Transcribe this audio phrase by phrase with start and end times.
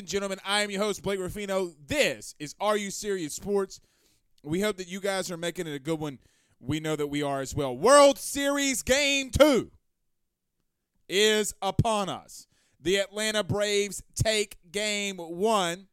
[0.00, 0.38] And gentlemen.
[0.46, 1.72] I am your host, Blake Ruffino.
[1.86, 3.82] This is Are You Serious Sports.
[4.42, 6.18] We hope that you guys are making it a good one.
[6.58, 7.76] We know that we are as well.
[7.76, 9.70] World Series Game 2
[11.06, 12.46] is upon us.
[12.80, 15.88] The Atlanta Braves take game one.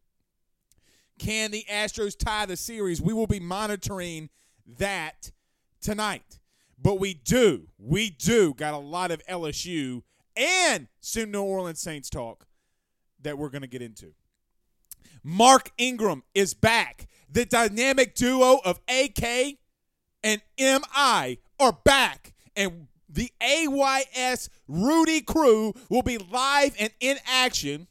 [1.19, 3.01] Can the Astros tie the series?
[3.01, 4.29] We will be monitoring
[4.77, 5.33] that
[5.81, 6.39] tonight.
[6.81, 10.03] But we do, we do got a lot of LSU
[10.37, 12.46] and some New Orleans Saints talk
[13.27, 14.13] that we're going to get into.
[15.23, 17.07] Mark Ingram is back.
[17.29, 19.57] The dynamic duo of AK
[20.23, 22.33] and MI are back.
[22.55, 27.87] And the AYS Rudy crew will be live and in action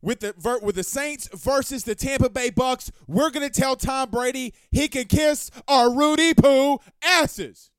[0.00, 2.90] with the with the Saints versus the Tampa Bay Bucks.
[3.06, 7.70] We're gonna tell Tom Brady he can kiss our Rudy Poo asses.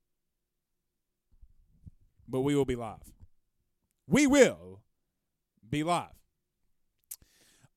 [2.28, 3.11] But we will be live.
[4.07, 4.83] We will
[5.73, 6.06] be live.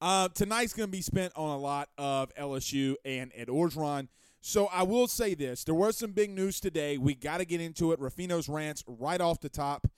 [0.03, 4.09] Uh, tonight's going to be spent on a lot of LSU and Ed Orgeron.
[4.43, 6.99] So I will say this: there was some big news today.
[6.99, 8.01] We got to get into it.
[8.01, 9.89] Ruffino's rants right off the top.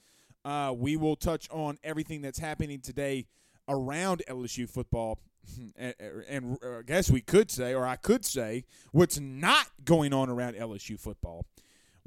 [0.45, 3.27] Uh, we will touch on everything that's happening today
[3.69, 5.19] around LSU football,
[5.77, 5.95] and,
[6.29, 10.55] and I guess we could say, or I could say, what's not going on around
[10.55, 11.45] LSU football.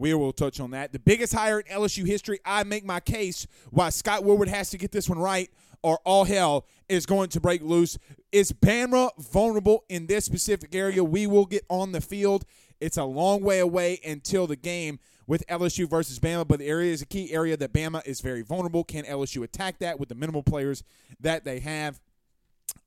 [0.02, 0.94] We will touch on that.
[0.94, 2.40] The biggest hire in LSU history.
[2.44, 5.48] I make my case why Scott Woodward has to get this one right,
[5.84, 8.00] or all hell is going to break loose.
[8.32, 11.04] Is Bama vulnerable in this specific area?
[11.04, 12.46] We will get on the field.
[12.80, 16.92] It's a long way away until the game with LSU versus Bama, but the area
[16.92, 18.84] is a key area that Bama is very vulnerable.
[18.84, 20.84] Can LSU attack that with the minimal players
[21.20, 22.02] that they have?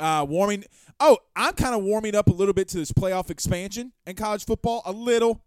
[0.01, 0.65] Uh, warming.
[0.99, 4.45] Oh, I'm kind of warming up a little bit to this playoff expansion in college
[4.45, 4.83] football.
[4.85, 5.45] A little.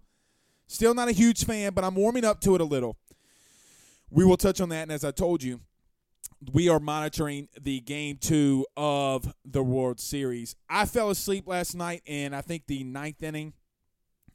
[0.68, 2.98] Still not a huge fan, but I'm warming up to it a little.
[4.10, 5.62] We will touch on that, and as I told you,
[6.54, 10.56] we are monitoring the game two of the World Series.
[10.70, 13.54] I fell asleep last night, and I think the ninth inning,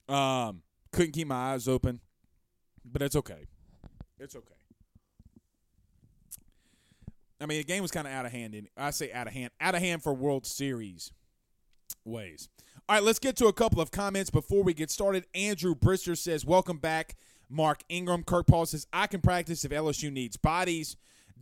[0.09, 0.63] um,
[0.93, 2.01] couldn't keep my eyes open,
[2.85, 3.47] but it's okay.
[4.19, 4.55] It's okay.
[7.41, 8.55] I mean, the game was kind of out of hand.
[8.55, 11.13] In, I say out of hand, out of hand for World Series
[12.05, 12.49] ways.
[12.89, 15.25] All right, let's get to a couple of comments before we get started.
[15.35, 17.15] Andrew Brister says, Welcome back,
[17.49, 18.25] Mark Ingram.
[18.25, 20.97] Kirk Paul says, I can practice if LSU needs bodies.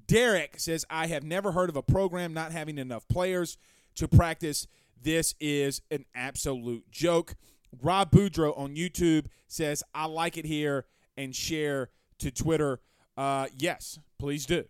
[0.06, 3.56] Derek says, I have never heard of a program not having enough players
[3.94, 4.66] to practice.
[5.02, 7.36] This is an absolute joke.
[7.80, 10.84] Rob Boudreau on YouTube says, I like it here
[11.16, 11.88] and share
[12.18, 12.80] to Twitter.
[13.16, 14.64] Uh, yes, please do.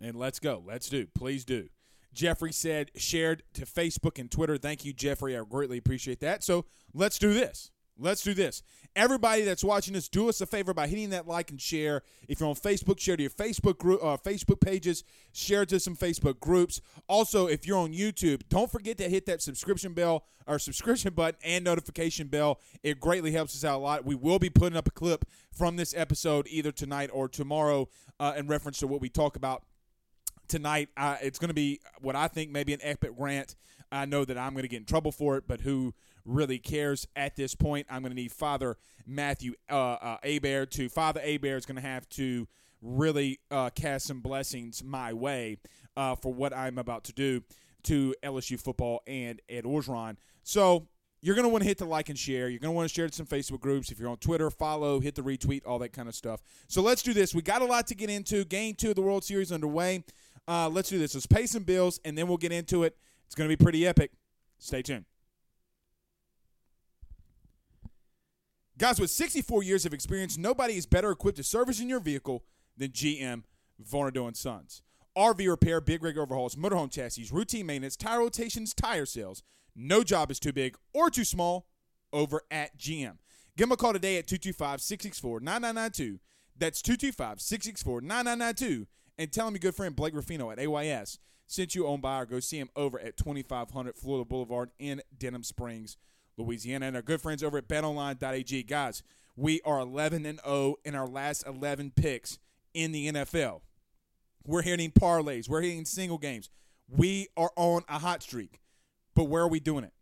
[0.00, 0.62] And let's go.
[0.64, 1.06] Let's do.
[1.14, 1.68] Please do.
[2.14, 4.56] Jeffrey said, shared to Facebook and Twitter.
[4.56, 5.36] Thank you, Jeffrey.
[5.36, 6.44] I greatly appreciate that.
[6.44, 7.70] So let's do this.
[7.98, 8.62] Let's do this.
[8.96, 12.02] Everybody that's watching this, do us a favor by hitting that like and share.
[12.28, 15.96] If you're on Facebook, share to your Facebook group, uh, Facebook pages, share to some
[15.96, 16.80] Facebook groups.
[17.08, 21.38] Also, if you're on YouTube, don't forget to hit that subscription bell or subscription button
[21.44, 22.60] and notification bell.
[22.82, 24.04] It greatly helps us out a lot.
[24.04, 27.88] We will be putting up a clip from this episode either tonight or tomorrow
[28.18, 29.64] uh, in reference to what we talk about
[30.48, 30.88] tonight.
[30.96, 33.56] Uh, it's going to be what I think maybe an epic rant.
[33.90, 35.94] I know that I'm going to get in trouble for it, but who
[36.24, 37.86] really cares at this point?
[37.90, 38.76] I'm going to need Father
[39.06, 42.48] Matthew uh, uh, Abair to Father Abair is going to have to
[42.82, 45.58] really uh, cast some blessings my way
[45.96, 47.42] uh, for what I'm about to do
[47.84, 50.16] to LSU football and Ed Orgeron.
[50.42, 50.88] So
[51.20, 52.48] you're going to want to hit the like and share.
[52.50, 53.90] You're going to want to share to some Facebook groups.
[53.90, 56.42] If you're on Twitter, follow, hit the retweet, all that kind of stuff.
[56.68, 57.34] So let's do this.
[57.34, 58.44] We got a lot to get into.
[58.44, 60.04] Game two of the World Series underway.
[60.46, 61.14] Uh, let's do this.
[61.14, 62.96] Let's pay some bills, and then we'll get into it.
[63.26, 64.12] It's going to be pretty epic.
[64.58, 65.06] Stay tuned.
[68.76, 72.44] Guys, with 64 years of experience, nobody is better equipped to service in your vehicle
[72.76, 73.44] than GM
[73.82, 74.82] Varnado Sons.
[75.16, 79.44] RV repair, big rig overhauls, motorhome chassis, routine maintenance, tire rotations, tire sales.
[79.76, 81.66] No job is too big or too small
[82.12, 83.18] over at GM.
[83.56, 86.18] Give them a call today at 225 664 9992.
[86.56, 88.86] That's 225 664 9992.
[89.18, 92.26] And tell them your good friend Blake Ruffino at AYS sent you on by or
[92.26, 95.96] go see him over at 2500 Florida Boulevard in Denham Springs,
[96.36, 96.86] Louisiana.
[96.86, 98.62] And our good friends over at betonline.ag.
[98.64, 99.02] Guys,
[99.36, 102.38] we are 11 and 0 in our last 11 picks
[102.72, 103.60] in the NFL.
[104.46, 106.50] We're hitting parlays, we're hitting single games.
[106.88, 108.60] We are on a hot streak.
[109.14, 109.92] But where are we doing it?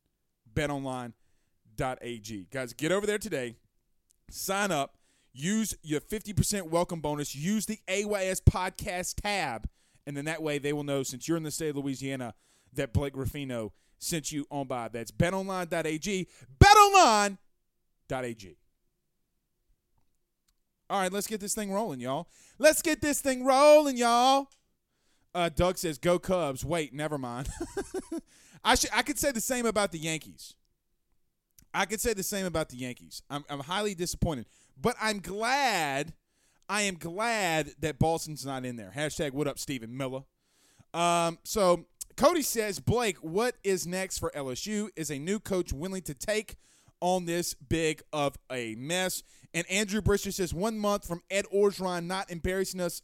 [0.55, 2.47] betonline.ag.
[2.51, 3.57] Guys, get over there today.
[4.31, 4.97] Sign up.
[5.33, 7.35] Use your 50% welcome bonus.
[7.35, 9.69] Use the AYS podcast tab.
[10.07, 12.35] And then that way they will know, since you're in the state of Louisiana,
[12.75, 14.89] that Blake Ruffino sent you on by.
[14.89, 16.29] That's betonline.ag.
[16.59, 18.57] Betonline.ag.
[20.91, 22.29] All right, let's get this thing rolling, y'all.
[22.59, 24.49] Let's get this thing rolling, y'all.
[25.35, 27.49] Uh, Doug says, "Go Cubs." Wait, never mind.
[28.65, 28.91] I should.
[28.93, 30.55] I could say the same about the Yankees.
[31.73, 33.23] I could say the same about the Yankees.
[33.31, 34.47] I'm, I'm highly disappointed,
[34.81, 36.15] but I'm glad.
[36.69, 38.93] I am glad that Boston's not in there.
[38.95, 40.23] Hashtag What up, Stephen Miller.
[40.95, 41.87] Um, so
[42.17, 44.89] Cody says, Blake, what is next for LSU?
[44.97, 46.57] Is a new coach willing to take
[47.01, 49.23] on this big of a mess?
[49.55, 53.03] And Andrew Brister says, one month from Ed Orgeron not embarrassing us,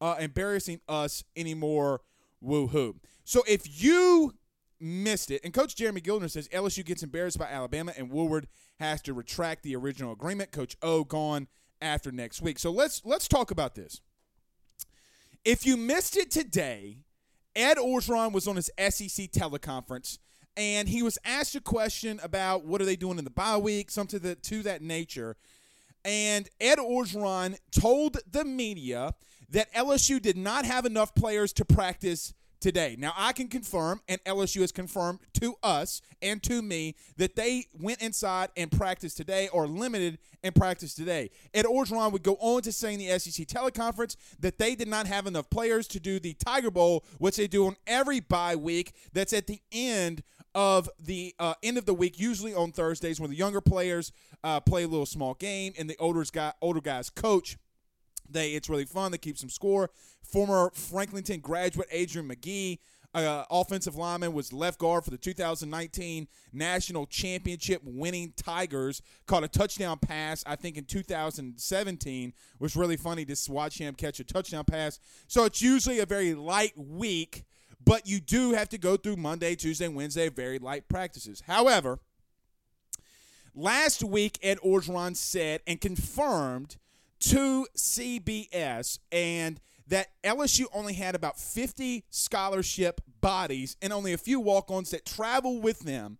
[0.00, 2.00] uh, embarrassing us anymore.
[2.42, 2.96] Woohoo!
[3.24, 4.34] So if you
[4.80, 8.48] missed it, and Coach Jeremy Gildner says LSU gets embarrassed by Alabama, and Woodward
[8.78, 10.52] has to retract the original agreement.
[10.52, 11.48] Coach O gone
[11.80, 12.58] after next week.
[12.58, 14.00] So let's let's talk about this.
[15.44, 16.98] If you missed it today,
[17.56, 20.18] Ed Orgeron was on his SEC teleconference
[20.56, 23.90] and he was asked a question about what are they doing in the bye week,
[23.90, 25.36] something to, the, to that nature.
[26.04, 29.14] And Ed Orgeron told the media
[29.50, 32.96] that LSU did not have enough players to practice today.
[32.98, 37.66] Now, I can confirm, and LSU has confirmed to us and to me, that they
[37.78, 41.30] went inside and practiced today or limited and practiced today.
[41.54, 45.06] Ed Orgeron would go on to say in the SEC teleconference that they did not
[45.06, 48.94] have enough players to do the Tiger Bowl, which they do on every bye week.
[49.12, 50.22] That's at the end
[50.54, 54.12] of the uh, end of the week, usually on Thursdays, when the younger players
[54.42, 57.56] uh, play a little small game and the older guy older guys coach.
[58.30, 59.12] They it's really fun.
[59.12, 59.90] They keep some score.
[60.22, 62.78] Former Franklinton graduate Adrian McGee,
[63.14, 69.02] uh, offensive lineman, was left guard for the 2019 national championship winning Tigers.
[69.26, 72.28] Caught a touchdown pass, I think, in 2017.
[72.28, 75.00] It was really funny to watch him catch a touchdown pass.
[75.26, 77.44] So it's usually a very light week,
[77.84, 81.42] but you do have to go through Monday, Tuesday, Wednesday, very light practices.
[81.46, 81.98] However,
[83.54, 86.76] last week Ed Orgeron said and confirmed
[87.20, 94.40] to CBS and that LSU only had about 50 scholarship bodies and only a few
[94.40, 96.18] walk ons that travel with them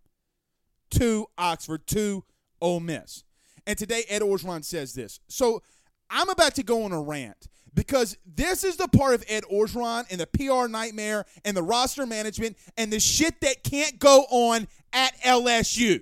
[0.91, 2.23] to Oxford, to
[2.59, 3.23] Ole Miss.
[3.65, 5.19] And today, Ed Orgeron says this.
[5.27, 5.63] So
[6.09, 10.05] I'm about to go on a rant because this is the part of Ed Orgeron
[10.11, 14.67] and the PR nightmare and the roster management and the shit that can't go on
[14.91, 16.01] at LSU.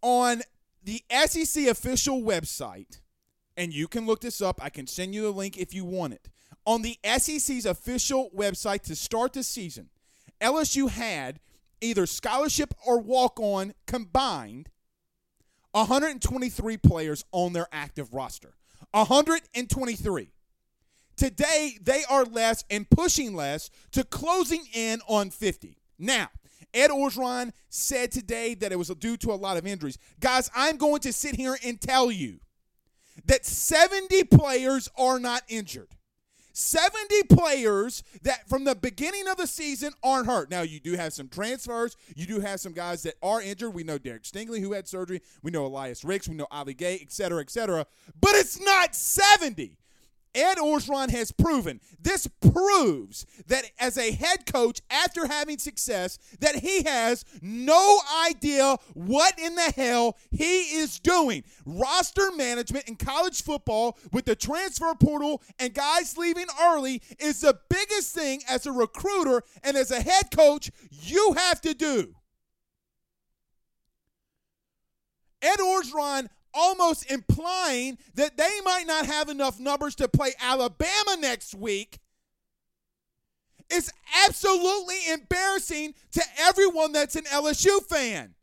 [0.00, 0.40] On
[0.84, 3.00] the SEC official website,
[3.56, 4.62] and you can look this up.
[4.62, 6.28] I can send you the link if you want it.
[6.66, 9.90] On the SEC's official website to start the season,
[10.40, 11.40] LSU had
[11.80, 14.68] either scholarship or walk on combined
[15.72, 18.54] 123 players on their active roster.
[18.92, 20.30] 123.
[21.16, 25.78] Today, they are less and pushing less to closing in on 50.
[25.98, 26.28] Now,
[26.72, 29.98] Ed Orgeron said today that it was due to a lot of injuries.
[30.20, 32.40] Guys, I'm going to sit here and tell you
[33.26, 35.88] that 70 players are not injured.
[36.56, 40.50] 70 players that from the beginning of the season aren't hurt.
[40.50, 41.96] Now, you do have some transfers.
[42.14, 43.74] You do have some guys that are injured.
[43.74, 45.20] We know Derek Stingley, who had surgery.
[45.42, 46.28] We know Elias Ricks.
[46.28, 47.86] We know Ali Gaye, et cetera, et cetera.
[48.20, 49.76] But it's not 70.
[50.34, 56.56] Ed Orgeron has proven this proves that as a head coach after having success that
[56.56, 61.44] he has no idea what in the hell he is doing.
[61.64, 67.58] Roster management in college football with the transfer portal and guys leaving early is the
[67.70, 72.14] biggest thing as a recruiter and as a head coach you have to do.
[75.40, 81.54] Ed Orgeron almost implying that they might not have enough numbers to play Alabama next
[81.54, 81.98] week
[83.70, 83.90] It's
[84.26, 88.34] absolutely embarrassing to everyone that's an LSU fan.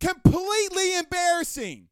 [0.00, 1.88] Completely embarrassing.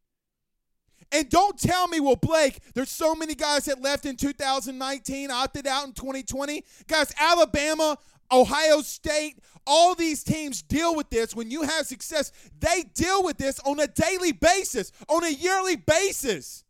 [1.12, 5.66] And don't tell me, well, Blake, there's so many guys that left in 2019, opted
[5.66, 6.64] out in 2020.
[6.86, 7.98] Guys, Alabama,
[8.32, 11.34] Ohio State, all these teams deal with this.
[11.34, 15.76] When you have success, they deal with this on a daily basis, on a yearly
[15.76, 16.64] basis.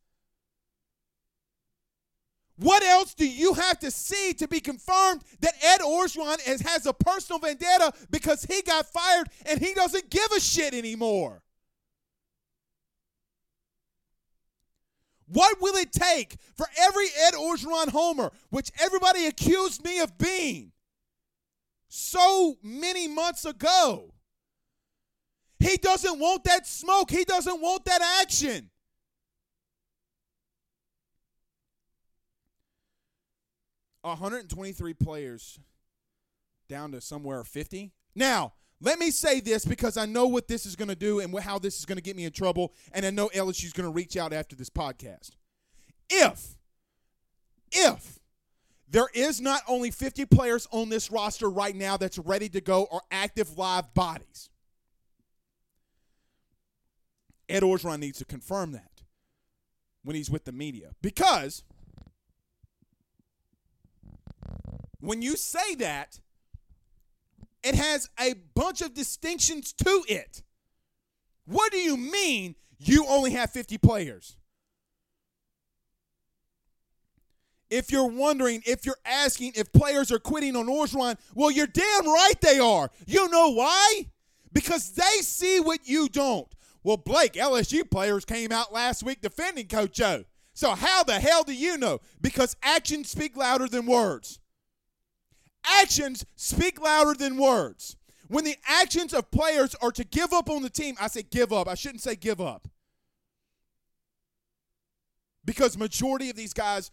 [2.57, 6.85] What else do you have to see to be confirmed that Ed Orgeron is, has
[6.85, 11.43] a personal vendetta because he got fired and he doesn't give a shit anymore?
[15.27, 20.73] What will it take for every Ed Orgeron homer, which everybody accused me of being,
[21.91, 24.15] so many months ago.
[25.59, 27.11] He doesn't want that smoke.
[27.11, 28.71] He doesn't want that action.
[34.03, 35.59] hundred and twenty-three players
[36.69, 37.93] down to somewhere fifty.
[38.15, 41.39] Now, let me say this because I know what this is going to do and
[41.39, 43.89] how this is going to get me in trouble, and I know LSU is going
[43.89, 45.33] to reach out after this podcast.
[46.09, 46.57] If,
[47.73, 48.20] if
[48.91, 52.89] there is not only 50 players on this roster right now that's ready to go
[52.91, 54.51] or active live bodies.
[57.49, 59.03] Ed Orgeron needs to confirm that
[60.03, 60.91] when he's with the media.
[61.03, 61.63] Because
[64.99, 66.21] when you say that,
[67.63, 70.43] it has a bunch of distinctions to it.
[71.45, 74.37] What do you mean you only have 50 players?
[77.71, 82.07] If you're wondering, if you're asking if players are quitting on Orgeron, well, you're damn
[82.07, 82.91] right they are.
[83.07, 84.07] You know why?
[84.53, 86.49] Because they see what you don't.
[86.83, 90.25] Well, Blake, LSU players came out last week defending Coach O.
[90.53, 92.01] So how the hell do you know?
[92.21, 94.41] Because actions speak louder than words.
[95.65, 97.97] Actions speak louder than words.
[98.29, 101.53] When the actions of players are to give up on the team, I say give
[101.53, 101.69] up.
[101.69, 102.69] I shouldn't say give up.
[105.45, 106.91] Because majority of these guys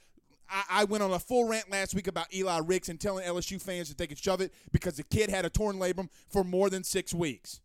[0.50, 3.62] I, I, went on a full rant last week about Eli Ricks and telling LSU
[3.62, 6.70] fans that they could shove it because the kid had a torn labrum for more
[6.70, 7.62] than six weeks.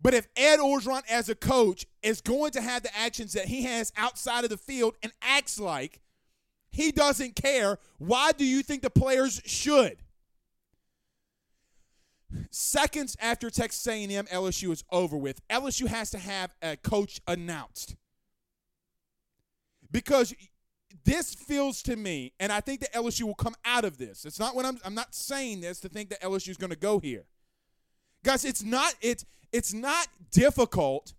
[0.00, 3.64] But if Ed Orgeron, as a coach, is going to have the actions that he
[3.64, 6.00] has outside of the field and acts like
[6.70, 9.96] he doesn't care, why do you think the players should?
[12.50, 15.40] Seconds after Texas A&M, LSU is over with.
[15.48, 17.96] LSU has to have a coach announced
[19.90, 20.34] because
[21.06, 24.24] this feels to me, and I think that LSU will come out of this.
[24.24, 26.76] It's not what I'm I'm not saying this to think that LSU is going to
[26.76, 27.26] go here.
[28.24, 31.14] Guys, it's not it's it's not difficult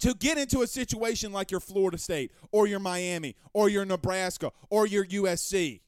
[0.00, 4.52] to get into a situation like your Florida State or your Miami or your Nebraska
[4.68, 5.80] or your USC.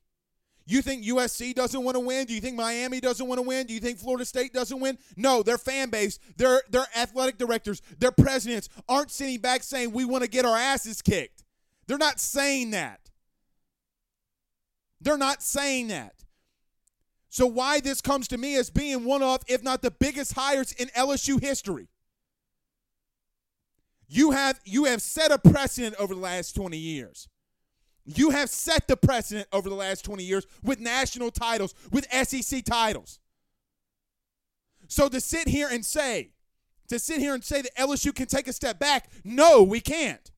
[0.66, 2.24] You think USC doesn't want to win?
[2.24, 3.66] Do you think Miami doesn't want to win?
[3.66, 4.96] Do you think Florida State doesn't win?
[5.14, 10.06] No, their fan base, their their athletic directors, their presidents aren't sitting back saying we
[10.06, 11.43] want to get our asses kicked.
[11.86, 13.10] They're not saying that.
[15.00, 16.24] They're not saying that.
[17.28, 20.72] So, why this comes to me as being one of, if not the biggest hires
[20.72, 21.88] in LSU history.
[24.06, 27.28] You have you have set a precedent over the last 20 years.
[28.04, 32.64] You have set the precedent over the last 20 years with national titles, with SEC
[32.64, 33.18] titles.
[34.88, 36.32] So to sit here and say,
[36.88, 40.30] to sit here and say that LSU can take a step back, no, we can't.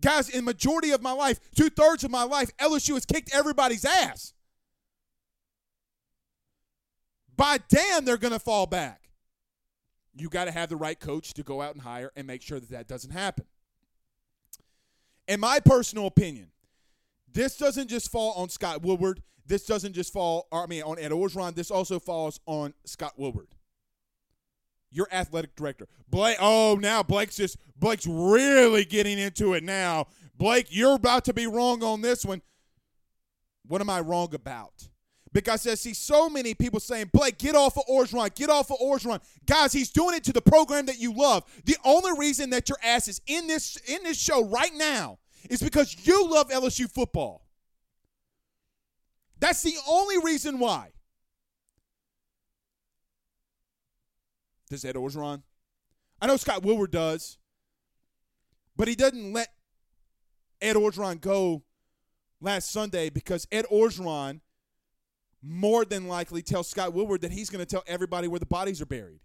[0.00, 3.84] Guys, in majority of my life, two thirds of my life, LSU has kicked everybody's
[3.84, 4.32] ass.
[7.36, 9.10] By damn, they're going to fall back.
[10.14, 12.60] You got to have the right coach to go out and hire and make sure
[12.60, 13.44] that that doesn't happen.
[15.28, 16.48] in my personal opinion,
[17.32, 19.22] this doesn't just fall on Scott Woodward.
[19.46, 21.54] This doesn't just fall, I mean, on Ed Orgeron.
[21.54, 23.48] This also falls on Scott Woodward,
[24.90, 25.86] your athletic director.
[26.08, 30.06] Blake, oh, now Blake's just, Blake's really getting into it now.
[30.36, 32.42] Blake, you're about to be wrong on this one.
[33.66, 34.88] What am I wrong about?
[35.32, 38.78] Because I see so many people saying, Blake, get off of Orgeron, get off of
[38.78, 39.20] Orgeron.
[39.46, 41.44] Guys, he's doing it to the program that you love.
[41.66, 45.18] The only reason that your ass is in this in this show right now
[45.48, 47.46] is because you love LSU football.
[49.38, 50.90] That's the only reason why.
[54.70, 55.42] Does Ed Orgeron?
[56.20, 57.38] I know Scott Woodward does,
[58.76, 59.48] but he doesn't let
[60.60, 61.62] Ed Orgeron go
[62.40, 64.40] last Sunday because Ed Orgeron
[65.42, 68.80] more than likely tells Scott Woodward that he's going to tell everybody where the bodies
[68.80, 69.20] are buried.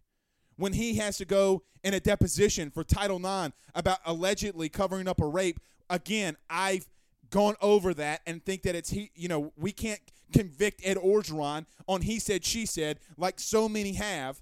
[0.58, 5.22] When he has to go in a deposition for Title IX about allegedly covering up
[5.22, 5.60] a rape,
[5.90, 6.88] again, I've
[7.30, 9.12] gone over that and think that it's he.
[9.16, 10.00] You know, we can't
[10.34, 14.42] convict Ed Orgeron on he said she said like so many have.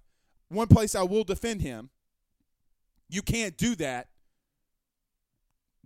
[0.53, 1.89] One place I will defend him.
[3.09, 4.07] You can't do that.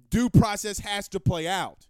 [0.10, 1.88] Due process has to play out.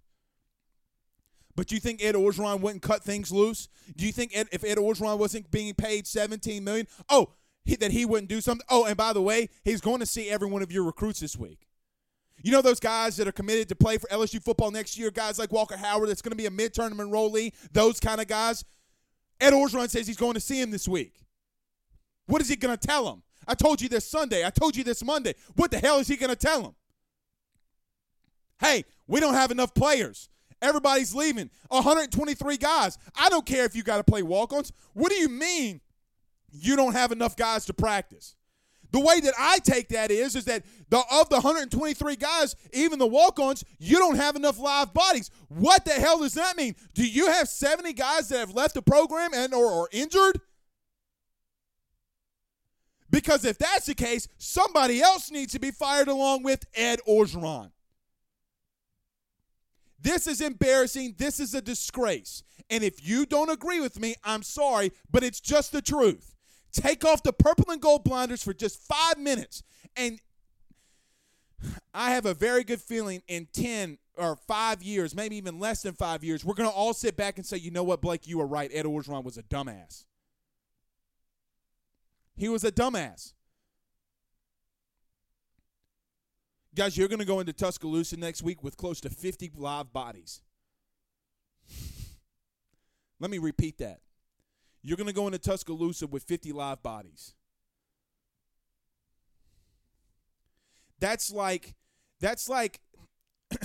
[1.55, 3.67] But you think Ed Orgeron wouldn't cut things loose?
[3.95, 7.33] Do you think Ed, if Ed Orgeron wasn't being paid 17 million, oh,
[7.65, 8.65] he, that he wouldn't do something?
[8.69, 11.35] Oh, and by the way, he's going to see every one of your recruits this
[11.35, 11.67] week.
[12.43, 15.39] You know those guys that are committed to play for LSU football next year, guys
[15.39, 18.63] like Walker Howard, that's going to be a mid-tournament enrollee, those kind of guys.
[19.41, 21.13] Ed Orgeron says he's going to see him this week.
[22.27, 23.23] What is he going to tell him?
[23.47, 24.45] I told you this Sunday.
[24.45, 25.33] I told you this Monday.
[25.55, 26.75] What the hell is he going to tell him?
[28.59, 30.29] Hey, we don't have enough players.
[30.61, 31.49] Everybody's leaving.
[31.69, 32.97] 123 guys.
[33.15, 34.71] I don't care if you got to play walk ons.
[34.93, 35.81] What do you mean
[36.51, 38.35] you don't have enough guys to practice?
[38.91, 42.99] The way that I take that is, is that the of the 123 guys, even
[42.99, 45.29] the walk-ons, you don't have enough live bodies.
[45.49, 46.75] What the hell does that mean?
[46.93, 50.39] Do you have 70 guys that have left the program and or are injured?
[53.09, 57.71] Because if that's the case, somebody else needs to be fired along with Ed Orgeron.
[59.99, 61.15] This is embarrassing.
[61.17, 62.43] This is a disgrace.
[62.69, 66.35] And if you don't agree with me, I'm sorry, but it's just the truth.
[66.71, 69.63] Take off the purple and gold blinders for just five minutes.
[69.95, 70.19] And
[71.93, 75.93] I have a very good feeling in 10 or five years, maybe even less than
[75.93, 78.39] five years, we're going to all sit back and say, you know what, Blake, you
[78.39, 78.69] were right.
[78.73, 80.05] Ed Orgeron was a dumbass.
[82.37, 83.33] He was a dumbass.
[86.75, 90.41] Guys, you're going to go into Tuscaloosa next week with close to 50 live bodies.
[93.19, 94.01] Let me repeat that.
[94.83, 97.33] You're going to go into Tuscaloosa with 50 live bodies.
[100.99, 101.75] That's like
[102.19, 102.79] that's like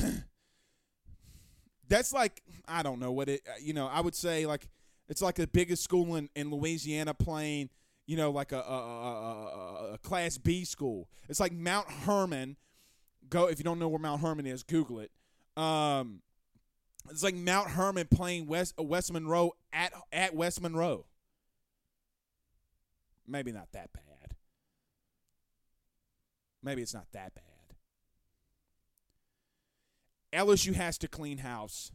[1.89, 4.69] that's like I don't know what it you know, I would say like
[5.09, 7.71] it's like the biggest school in, in Louisiana playing,
[8.07, 11.09] you know, like a, a, a, a class B school.
[11.29, 12.57] It's like Mount Hermon
[13.33, 15.11] Go if you don't know where Mount Hermon is, Google it.
[15.57, 16.21] Um,
[17.11, 21.07] it's like Mount Hermon playing West uh, West Monroe at at West Monroe.
[23.27, 24.37] Maybe not that bad.
[26.63, 27.45] Maybe it's not that bad.
[30.33, 31.91] LSU has to clean house.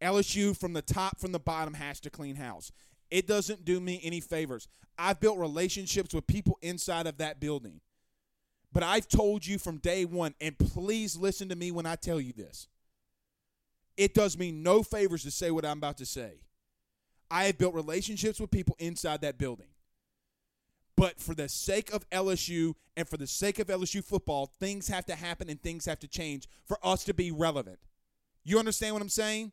[0.00, 2.70] LSU from the top from the bottom has to clean house.
[3.10, 4.68] It doesn't do me any favors.
[4.98, 7.80] I've built relationships with people inside of that building.
[8.72, 12.20] But I've told you from day one, and please listen to me when I tell
[12.20, 12.68] you this.
[13.96, 16.40] It does me no favors to say what I'm about to say.
[17.30, 19.68] I have built relationships with people inside that building.
[20.96, 25.04] But for the sake of LSU and for the sake of LSU football, things have
[25.06, 27.78] to happen and things have to change for us to be relevant.
[28.44, 29.52] You understand what I'm saying?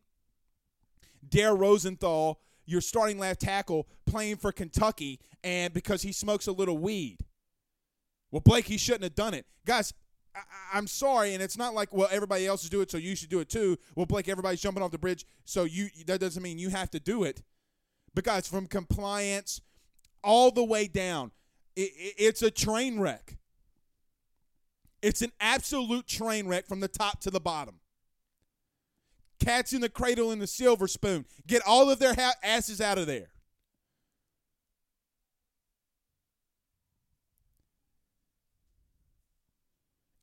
[1.27, 6.77] Dare Rosenthal, your starting left tackle, playing for Kentucky, and because he smokes a little
[6.77, 7.19] weed.
[8.31, 9.45] Well, Blake, he shouldn't have done it.
[9.65, 9.93] Guys,
[10.35, 13.15] I, am sorry, and it's not like well everybody else is doing it, so you
[13.15, 13.77] should do it too.
[13.95, 16.99] Well, Blake, everybody's jumping off the bridge, so you that doesn't mean you have to
[16.99, 17.43] do it.
[18.15, 19.61] Because from compliance
[20.23, 21.31] all the way down,
[21.75, 23.37] it, it's a train wreck.
[25.01, 27.79] It's an absolute train wreck from the top to the bottom.
[29.43, 31.25] Cats in the cradle and the silver spoon.
[31.47, 33.27] Get all of their ha- asses out of there.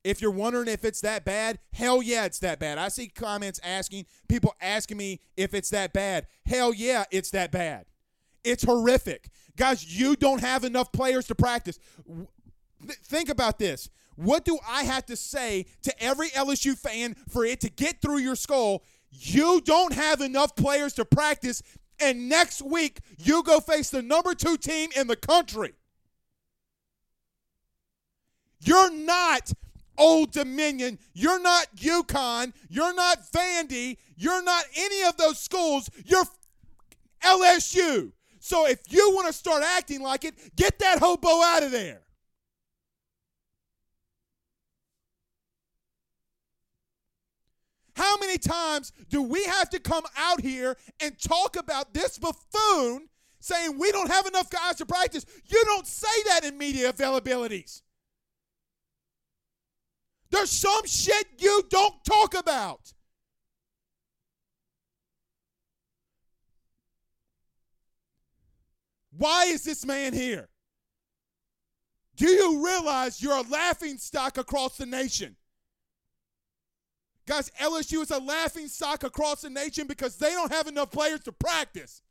[0.03, 2.79] If you're wondering if it's that bad, hell yeah, it's that bad.
[2.79, 6.25] I see comments asking, people asking me if it's that bad.
[6.47, 7.85] Hell yeah, it's that bad.
[8.43, 9.29] It's horrific.
[9.55, 11.77] Guys, you don't have enough players to practice.
[13.03, 13.89] Think about this.
[14.15, 18.17] What do I have to say to every LSU fan for it to get through
[18.17, 18.83] your skull?
[19.11, 21.61] You don't have enough players to practice,
[21.99, 25.73] and next week you go face the number two team in the country.
[28.63, 29.51] You're not
[29.97, 30.97] Old Dominion.
[31.13, 32.53] You're not UConn.
[32.69, 33.97] You're not Vandy.
[34.15, 35.89] You're not any of those schools.
[36.05, 36.25] You're
[37.23, 38.11] LSU.
[38.39, 42.01] So if you want to start acting like it, get that hobo out of there.
[47.95, 53.09] How many times do we have to come out here and talk about this buffoon
[53.39, 55.25] saying we don't have enough guys to practice?
[55.47, 57.81] You don't say that in media availabilities.
[60.29, 62.93] There's some shit you don't talk about.
[69.17, 70.47] Why is this man here?
[72.15, 75.35] Do you realize you're a laughing stock across the nation?
[77.27, 81.21] Guys, LSU is a laughing stock across the nation because they don't have enough players
[81.21, 82.01] to practice.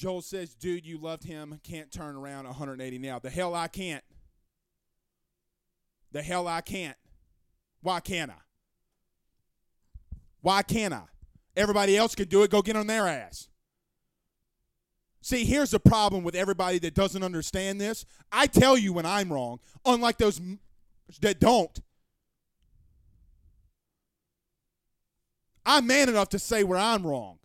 [0.00, 1.60] Joel says, dude, you loved him.
[1.62, 3.18] Can't turn around 180 now.
[3.18, 4.02] The hell I can't.
[6.12, 6.96] The hell I can't.
[7.82, 8.42] Why can't I?
[10.40, 11.04] Why can't I?
[11.56, 12.50] Everybody else can do it.
[12.50, 13.48] Go get on their ass.
[15.22, 18.06] See, here's the problem with everybody that doesn't understand this.
[18.32, 20.40] I tell you when I'm wrong, unlike those
[21.20, 21.78] that don't.
[25.66, 27.38] I'm man enough to say where I'm wrong.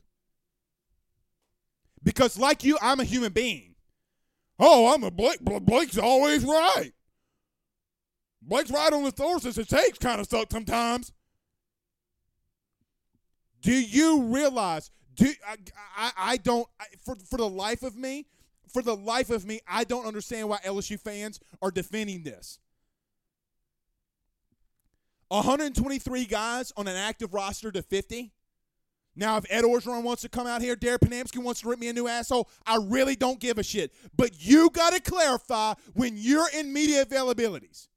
[2.02, 3.76] Because, like you, I'm a human being.
[4.58, 5.42] Oh, I'm a Blake.
[5.42, 6.94] Blake's always right.
[8.48, 11.12] Blake's right on the sources it takes kind of stuff sometimes.
[13.62, 14.92] Do you realize?
[15.16, 15.56] Do I?
[15.98, 16.68] I, I don't.
[17.04, 18.28] For for the life of me,
[18.72, 22.60] for the life of me, I don't understand why LSU fans are defending this.
[25.30, 28.32] 123 guys on an active roster to 50.
[29.16, 31.88] Now, if Ed Orgeron wants to come out here, Derek Ponamsky wants to rip me
[31.88, 33.94] a new asshole, I really don't give a shit.
[34.16, 37.88] But you got to clarify when you're in media availabilities.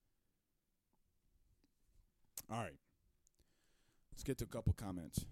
[2.50, 2.72] All right.
[4.12, 5.24] Let's get to a couple comments.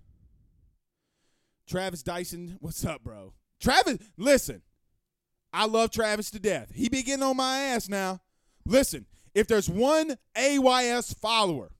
[1.66, 3.33] Travis Dyson, what's up, bro?
[3.61, 4.62] Travis, listen.
[5.52, 6.70] I love Travis to death.
[6.74, 8.20] He be getting on my ass now.
[8.64, 11.72] Listen, if there's one AYS follower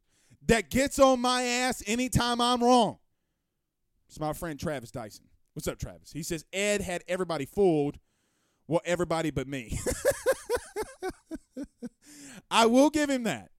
[0.47, 2.99] that gets on my ass anytime I'm wrong,
[4.09, 5.27] it's my friend Travis Dyson.
[5.53, 6.13] What's up, Travis?
[6.13, 7.99] He says Ed had everybody fooled.
[8.69, 9.79] Well, everybody but me.
[12.51, 13.51] I will give him that.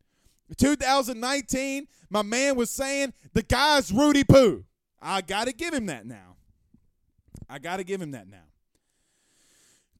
[0.55, 4.63] 2019, my man was saying the guy's Rudy Poo.
[5.01, 6.37] I got to give him that now.
[7.49, 8.43] I got to give him that now.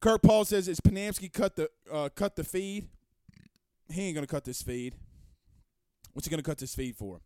[0.00, 2.88] Kurt Paul says, "Is Ponamsky cut the uh, cut the feed?
[3.90, 4.94] He ain't gonna cut this feed.
[6.12, 7.20] What's he gonna cut this feed for?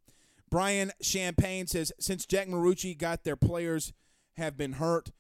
[0.50, 3.92] Brian Champagne says since Jack Marucci got their players
[4.36, 5.10] have been hurt,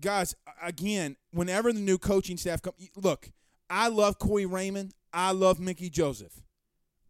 [0.00, 0.36] guys.
[0.62, 3.30] Again, whenever the new coaching staff come, look,
[3.68, 4.94] I love Corey Raymond.
[5.12, 6.42] I love Mickey Joseph.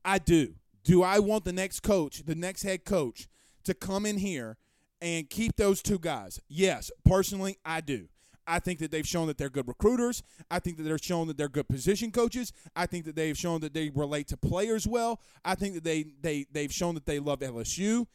[0.04, 0.54] I do.
[0.84, 3.28] Do I want the next coach, the next head coach,
[3.64, 4.56] to come in here
[5.00, 6.40] and keep those two guys?
[6.48, 8.08] Yes, personally, I do.
[8.46, 10.22] I think that they've shown that they're good recruiters.
[10.50, 12.52] I think that they're shown that they're good position coaches.
[12.74, 15.20] I think that they've shown that they relate to players well.
[15.44, 18.06] I think that they they they've shown that they love LSU.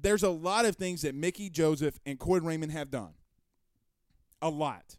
[0.00, 3.14] There's a lot of things that Mickey Joseph and Coy Raymond have done.
[4.40, 4.96] A lot.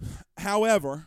[0.38, 1.06] However,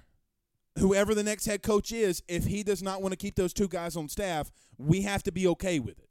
[0.78, 3.68] whoever the next head coach is, if he does not want to keep those two
[3.68, 6.10] guys on staff, we have to be okay with it.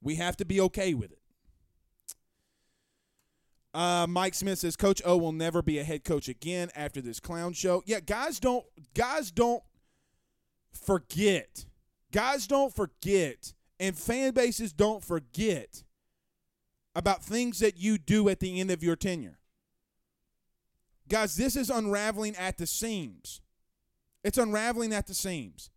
[0.00, 1.18] We have to be okay with it.
[3.74, 7.20] Uh, Mike Smith says Coach O will never be a head coach again after this
[7.20, 7.82] clown show.
[7.86, 9.62] Yeah, guys don't guys don't
[10.72, 11.64] forget.
[12.12, 15.82] Guys don't forget, and fan bases don't forget
[16.94, 19.38] about things that you do at the end of your tenure.
[21.12, 23.42] Guys, this is unraveling at the seams.
[24.24, 25.68] It's unraveling at the seams.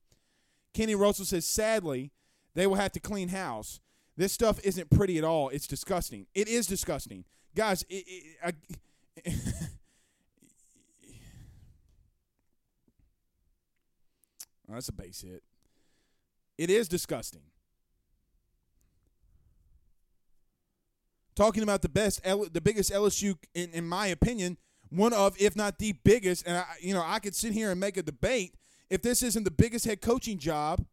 [0.73, 2.13] Kenny Russell says, sadly,
[2.53, 3.81] they will have to clean house.
[4.15, 5.49] This stuff isn't pretty at all.
[5.49, 6.25] It's disgusting.
[6.33, 7.83] It is disgusting guys.
[7.89, 8.53] It, it, I,
[14.69, 15.43] oh, that's a base hit.
[16.57, 17.41] It is disgusting.
[21.35, 24.55] talking about the best, the biggest LSU, in, in my opinion,
[24.95, 26.45] one of, if not the biggest.
[26.47, 28.55] And I, you know, I could sit here and make a debate
[28.89, 30.85] if this isn't the biggest head coaching job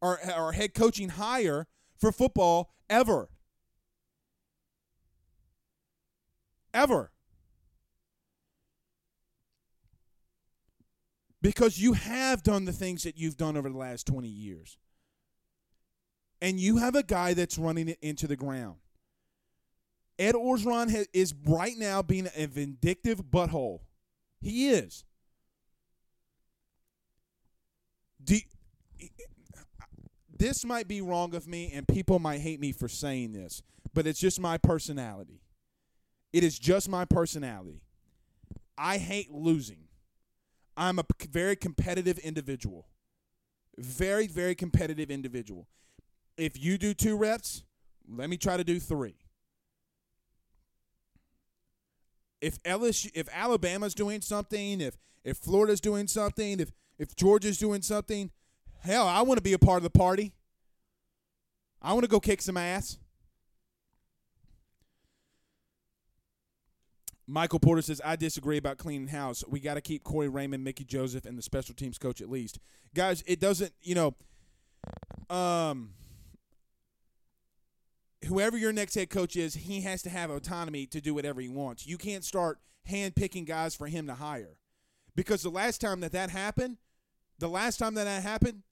[0.00, 3.28] or, or head coaching hire for football ever.
[6.72, 7.10] Ever.
[11.42, 14.76] Because you have done the things that you've done over the last 20 years.
[16.42, 18.76] And you have a guy that's running it into the ground.
[20.20, 23.80] Ed Orgeron ha- is right now being a vindictive butthole.
[24.42, 25.04] He is.
[28.22, 28.36] Do,
[30.36, 33.62] this might be wrong of me, and people might hate me for saying this,
[33.94, 35.40] but it's just my personality.
[36.34, 37.80] It is just my personality.
[38.76, 39.88] I hate losing.
[40.76, 42.88] I'm a very competitive individual.
[43.78, 45.66] Very, very competitive individual.
[46.36, 47.64] If you do two reps,
[48.06, 49.16] let me try to do three.
[52.40, 57.82] If LSU, if Alabama's doing something, if if Florida's doing something, if if Georgia's doing
[57.82, 58.30] something,
[58.80, 60.32] hell, I want to be a part of the party.
[61.82, 62.98] I want to go kick some ass.
[67.26, 69.44] Michael Porter says, I disagree about cleaning house.
[69.46, 72.58] We got to keep Corey Raymond, Mickey Joseph, and the special teams coach at least.
[72.92, 74.14] Guys, it doesn't, you know,
[75.34, 75.90] um,
[78.26, 81.48] whoever your next head coach is, he has to have autonomy to do whatever he
[81.48, 81.86] wants.
[81.86, 84.56] You can't start hand picking guys for him to hire.
[85.14, 86.78] Because the last time that that happened,
[87.38, 88.62] the last time that that happened,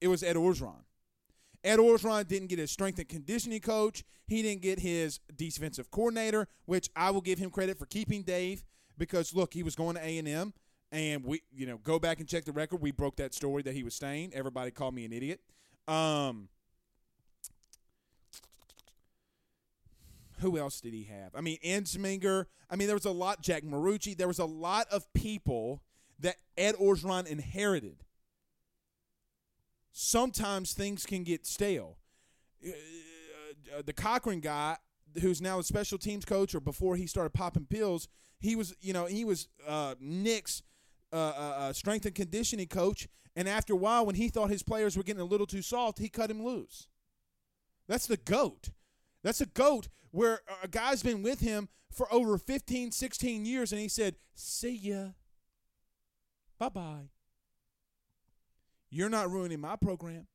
[0.00, 0.84] it was Ed Orgeron.
[1.64, 4.02] Ed Orgeron didn't get his strength and conditioning coach.
[4.26, 8.64] He didn't get his defensive coordinator, which I will give him credit for keeping Dave
[8.98, 10.52] because look, he was going to A and M,
[10.90, 12.80] and we, you know, go back and check the record.
[12.80, 14.32] We broke that story that he was staying.
[14.34, 15.40] Everybody called me an idiot.
[15.88, 16.48] Um,
[20.42, 21.34] who else did he have?
[21.34, 22.46] I mean, Ensminger.
[22.68, 23.42] I mean, there was a lot.
[23.42, 24.16] Jack Marucci.
[24.16, 25.82] There was a lot of people
[26.18, 28.04] that Ed Orgeron inherited.
[29.92, 31.98] Sometimes things can get stale.
[32.64, 32.70] Uh,
[33.78, 34.76] uh, the Cochran guy,
[35.20, 38.92] who's now a special teams coach, or before he started popping pills, he was, you
[38.92, 40.62] know, he was uh, Nick's
[41.12, 43.08] uh, uh, uh, strength and conditioning coach.
[43.36, 45.98] And after a while, when he thought his players were getting a little too soft,
[45.98, 46.88] he cut him loose.
[47.86, 48.70] That's the GOAT.
[49.22, 53.80] That's a GOAT where a guy's been with him for over 15, 16 years, and
[53.80, 55.08] he said, See ya.
[56.58, 57.08] Bye bye.
[58.90, 60.26] You're not ruining my program.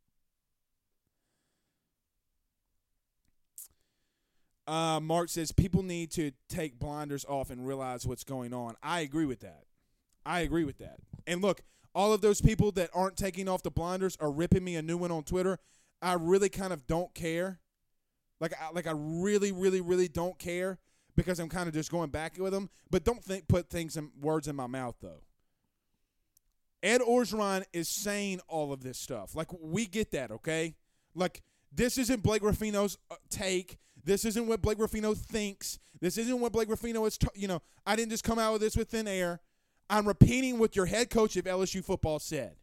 [4.67, 8.76] Uh, Mark says people need to take blinders off and realize what's going on.
[8.84, 9.63] I agree with that.
[10.26, 10.97] I agree with that.
[11.26, 11.62] And look,
[11.95, 14.97] all of those people that aren't taking off the blinders are ripping me a new
[14.97, 15.60] one on Twitter.
[16.02, 17.60] I really kind of don't care.
[18.39, 20.78] Like, I, like I really, really, really don't care
[21.17, 22.69] because I'm kind of just going back with them.
[22.89, 25.23] But don't think put things in words in my mouth though.
[26.84, 29.36] Ed Orgeron is saying all of this stuff.
[29.36, 30.76] Like we get that, okay?
[31.15, 31.41] Like
[31.73, 33.78] this isn't Blake Ruffino's uh, take.
[34.04, 35.80] This isn't what Blake Ruffino thinks.
[36.00, 37.17] This isn't what Blake Ruffino is.
[37.17, 39.41] T- you know, I didn't just come out with this with thin air.
[39.89, 42.56] I'm repeating what your head coach of LSU football said.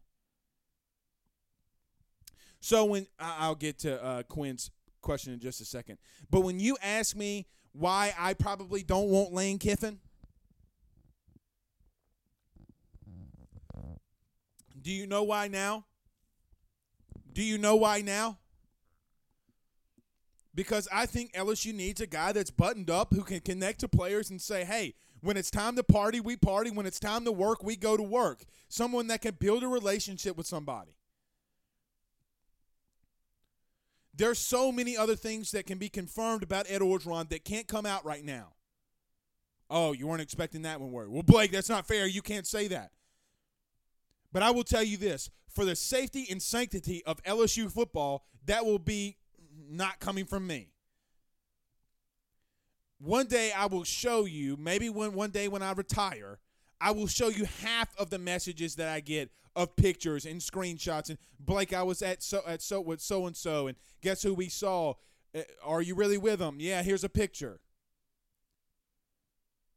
[2.60, 4.70] So when I'll get to uh, Quinn's
[5.04, 5.98] question in just a second,
[6.30, 10.00] but when you ask me why I probably don't want Lane Kiffin,
[14.80, 15.84] do you know why now?
[17.32, 18.38] Do you know why now?
[20.54, 24.30] Because I think LSU needs a guy that's buttoned up who can connect to players
[24.30, 26.70] and say, hey, when it's time to party, we party.
[26.70, 28.44] When it's time to work, we go to work.
[28.68, 30.96] Someone that can build a relationship with somebody.
[34.16, 37.84] There's so many other things that can be confirmed about Ed Orgeron that can't come
[37.84, 38.52] out right now.
[39.68, 41.10] Oh, you weren't expecting that one word.
[41.10, 42.06] Well, Blake, that's not fair.
[42.06, 42.92] You can't say that.
[44.32, 48.64] But I will tell you this for the safety and sanctity of LSU football, that
[48.64, 49.16] will be
[49.70, 50.72] not coming from me.
[52.98, 56.38] One day I will show you, maybe when one day when I retire,
[56.84, 61.08] I will show you half of the messages that I get of pictures and screenshots
[61.08, 64.34] and Blake I was at so at so with so and so and guess who
[64.34, 64.92] we saw?
[65.34, 66.58] Uh, Are you really with them?
[66.60, 67.60] Yeah, here's a picture.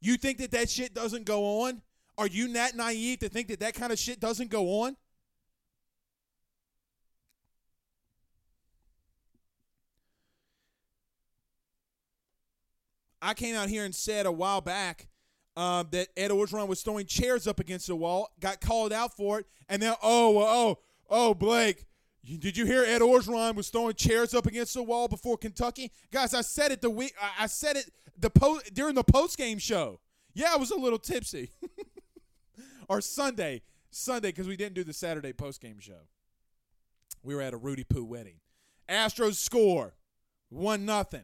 [0.01, 1.81] You think that that shit doesn't go on?
[2.17, 4.97] Are you that naive to think that that kind of shit doesn't go on?
[13.21, 15.07] I came out here and said a while back
[15.57, 19.39] uh, that Ed Orgeron was throwing chairs up against the wall, got called out for
[19.39, 20.77] it, and then oh oh
[21.09, 21.85] oh Blake,
[22.23, 25.91] Did you hear Ed Orgeron was throwing chairs up against the wall before Kentucky?
[26.11, 27.15] Guys, I said it the week.
[27.19, 29.99] I I said it the po- during the post game show.
[30.35, 31.49] Yeah, I was a little tipsy.
[32.87, 36.05] or Sunday, Sunday because we didn't do the Saturday post game show.
[37.23, 38.35] We were at a Rudy Poo wedding.
[38.87, 39.95] Astros score
[40.49, 41.23] one nothing.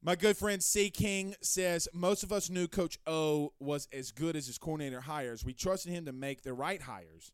[0.00, 4.36] My good friend C King says most of us knew Coach O was as good
[4.36, 5.44] as his coordinator hires.
[5.44, 7.32] We trusted him to make the right hires,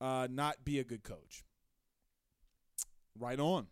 [0.00, 1.44] uh, not be a good coach.
[3.16, 3.68] Right on.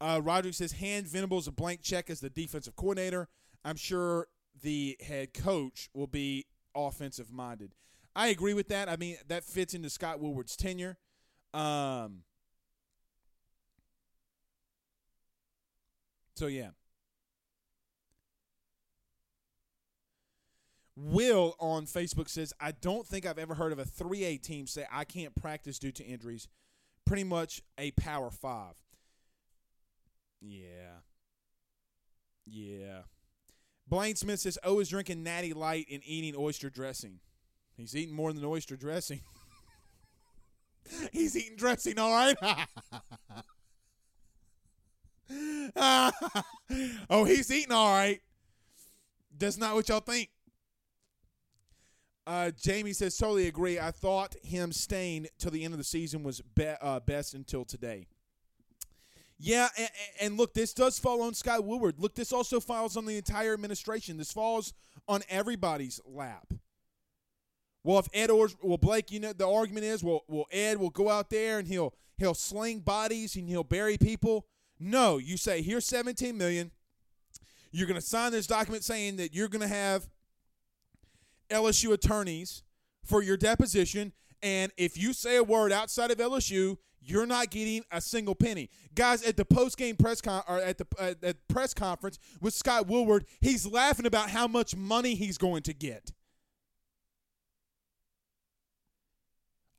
[0.00, 3.28] Uh, Roderick says hand Venables a blank check as the defensive coordinator.
[3.64, 4.28] I'm sure
[4.62, 7.74] the head coach will be offensive minded.
[8.14, 8.88] I agree with that.
[8.90, 10.98] I mean that fits into Scott Woodward's tenure.
[11.54, 12.24] Um,
[16.38, 16.70] so yeah.
[20.96, 24.84] Will on Facebook says, I don't think I've ever heard of a 3A team say
[24.90, 26.48] I can't practice due to injuries.
[27.04, 28.74] Pretty much a power five.
[30.40, 31.00] Yeah.
[32.46, 33.02] Yeah.
[33.86, 37.20] Blaine Smith says, O is drinking natty light and eating oyster dressing.
[37.76, 39.20] He's eating more than oyster dressing.
[41.12, 42.36] He's eating dressing, all right?
[45.76, 48.20] oh, he's eating all right.
[49.38, 50.30] That's not what y'all think.
[52.26, 53.78] Uh, Jamie says, totally agree.
[53.78, 57.64] I thought him staying till the end of the season was be- uh, best until
[57.64, 58.06] today.
[59.38, 59.88] Yeah, and,
[60.20, 61.94] and look, this does fall on Scott Woodward.
[61.98, 64.16] Look, this also falls on the entire administration.
[64.16, 64.74] This falls
[65.06, 66.52] on everybody's lap.
[67.84, 70.90] Well, if Ed or well Blake, you know the argument is, well, well Ed will
[70.90, 74.44] go out there and he'll he'll sling bodies and he'll bury people.
[74.80, 76.70] No, you say here's 17 million.
[77.70, 80.08] You're going to sign this document saying that you're going to have
[81.50, 82.62] LSU attorneys
[83.04, 84.12] for your deposition,
[84.42, 88.68] and if you say a word outside of LSU, you're not getting a single penny.
[88.94, 92.54] Guys, at the post game press con or at the uh, at press conference with
[92.54, 96.12] Scott Woodward, he's laughing about how much money he's going to get.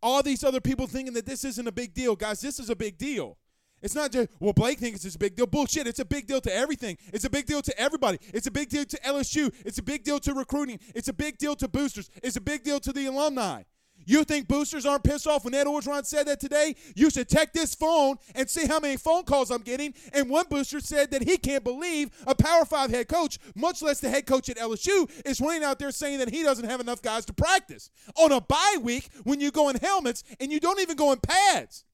[0.02, 2.40] All these other people thinking that this isn't a big deal, guys.
[2.40, 3.38] This is a big deal.
[3.82, 5.48] It's not just well, Blake thinks it's a big deal.
[5.48, 5.88] Bullshit.
[5.88, 6.98] It's a big deal to everything.
[7.14, 8.20] It's a big deal to everybody.
[8.34, 9.54] It's a big deal to LSU.
[9.66, 10.80] It's a big deal to recruiting.
[10.96, 12.10] It's a big deal to boosters.
[12.22, 13.64] It's a big deal to the alumni.
[14.06, 16.76] You think boosters aren't pissed off when Ed Orgeron said that today?
[16.96, 19.94] You should check this phone and see how many phone calls I'm getting.
[20.14, 24.00] And one booster said that he can't believe a Power Five head coach, much less
[24.00, 27.02] the head coach at LSU, is running out there saying that he doesn't have enough
[27.02, 30.80] guys to practice on a bye week when you go in helmets and you don't
[30.80, 31.86] even go in pads.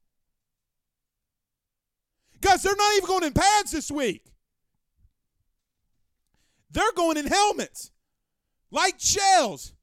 [2.45, 4.23] Guys, they're not even going in pads this week.
[6.69, 7.89] They're going in helmets,
[8.69, 9.73] like shells.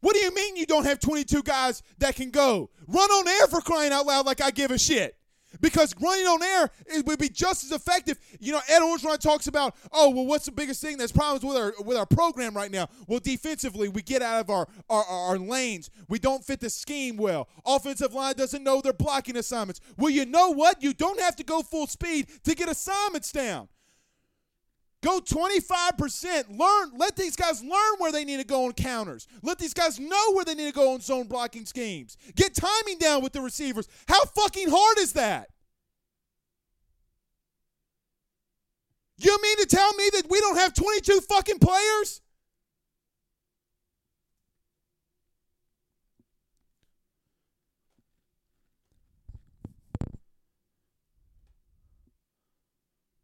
[0.00, 2.70] What do you mean you don't have 22 guys that can go?
[2.86, 5.15] Run on air for crying out loud like I give a shit.
[5.60, 8.18] Because running on air it would be just as effective.
[8.40, 11.56] You know, Ed Orgeron talks about, oh, well, what's the biggest thing that's problems with
[11.56, 12.88] our with our program right now?
[13.06, 15.90] Well, defensively, we get out of our, our, our lanes.
[16.08, 17.48] We don't fit the scheme well.
[17.64, 19.80] Offensive line doesn't know their blocking assignments.
[19.96, 20.82] Well, you know what?
[20.82, 23.68] You don't have to go full speed to get assignments down.
[25.02, 26.58] Go 25%.
[26.58, 26.90] Learn.
[26.96, 29.28] Let these guys learn where they need to go on counters.
[29.42, 32.16] Let these guys know where they need to go on zone blocking schemes.
[32.34, 33.88] Get timing down with the receivers.
[34.08, 35.48] How fucking hard is that?
[39.18, 42.20] You mean to tell me that we don't have 22 fucking players?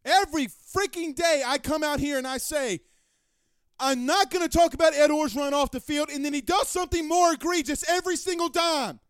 [0.04, 2.80] Every freaking day I come out here and I say,
[3.78, 6.68] I'm not going to talk about Ed Orgeron off the field, and then he does
[6.68, 9.00] something more egregious every single time.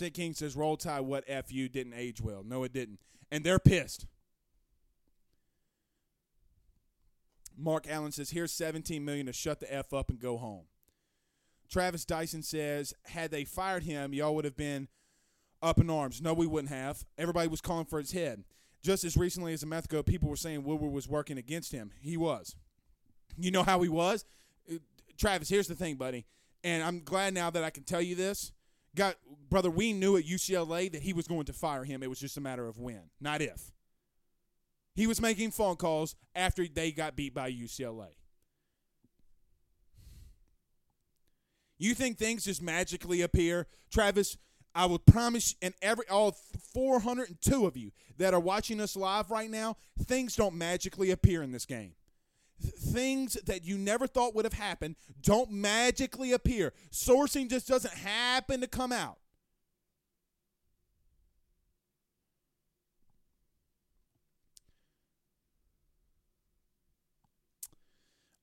[0.00, 2.42] Sid King says, Roll Tide, what F you, didn't age well.
[2.42, 3.00] No, it didn't.
[3.30, 4.06] And they're pissed.
[7.60, 10.64] Mark Allen says, "Here's 17 million to shut the f up and go home."
[11.68, 14.88] Travis Dyson says, "Had they fired him, y'all would have been
[15.62, 17.04] up in arms." No, we wouldn't have.
[17.18, 18.44] Everybody was calling for his head.
[18.82, 21.92] Just as recently as a month ago, people were saying Woodward was working against him.
[22.00, 22.56] He was.
[23.36, 24.24] You know how he was,
[25.16, 25.48] Travis.
[25.48, 26.26] Here's the thing, buddy,
[26.64, 28.52] and I'm glad now that I can tell you this.
[28.96, 29.16] Got
[29.48, 32.02] brother, we knew at UCLA that he was going to fire him.
[32.02, 33.70] It was just a matter of when, not if.
[34.94, 38.08] He was making phone calls after they got beat by UCLA.
[41.78, 43.66] You think things just magically appear?
[43.90, 44.36] Travis,
[44.74, 46.32] I will promise and every all
[46.74, 51.52] 402 of you that are watching us live right now, things don't magically appear in
[51.52, 51.94] this game.
[52.60, 56.74] Th- Things that you never thought would have happened don't magically appear.
[56.92, 59.18] Sourcing just doesn't happen to come out.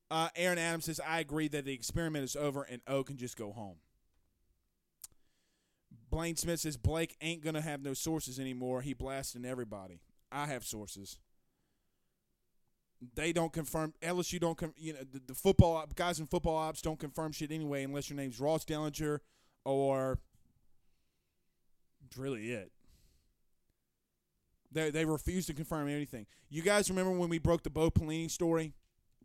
[0.10, 3.38] Uh, Aaron Adams says, I agree that the experiment is over and O can just
[3.38, 3.78] go home.
[6.10, 8.82] Blaine Smith says, Blake ain't going to have no sources anymore.
[8.82, 10.00] He blasting everybody.
[10.32, 11.20] I have sources.
[13.16, 13.94] They don't confirm.
[14.02, 17.52] LSU don't, you know, the, the football op- guys in football ops don't confirm shit
[17.52, 19.20] anyway unless your name's Ross Dellenger
[19.66, 20.20] or
[22.06, 22.72] it's really it.
[24.72, 26.26] They, they refuse to confirm anything.
[26.50, 28.74] You guys remember when we broke the Bo Pelini story?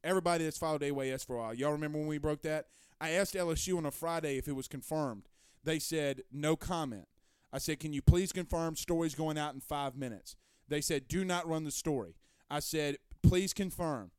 [0.05, 2.67] Everybody that's followed AYS for a while, y'all remember when we broke that?
[3.01, 5.29] I asked LSU on a Friday if it was confirmed.
[5.65, 7.07] They said no comment.
[7.53, 10.37] I said, "Can you please confirm stories going out in five minutes?"
[10.69, 12.17] They said, "Do not run the story."
[12.51, 14.11] I said, "Please confirm."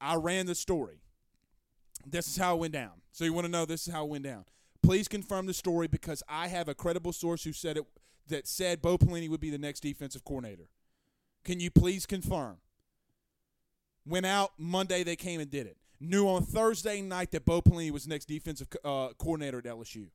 [0.00, 1.00] I ran the story.
[2.04, 3.02] This is how it went down.
[3.12, 4.44] So you want to know this is how it went down.
[4.82, 7.84] Please confirm the story because I have a credible source who said it
[8.26, 10.68] that said Bo Pelini would be the next defensive coordinator.
[11.44, 12.58] Can you please confirm?
[14.06, 15.02] Went out Monday.
[15.02, 15.76] They came and did it.
[16.00, 20.08] Knew on Thursday night that Bo Pelini was next defensive uh, coordinator at LSU.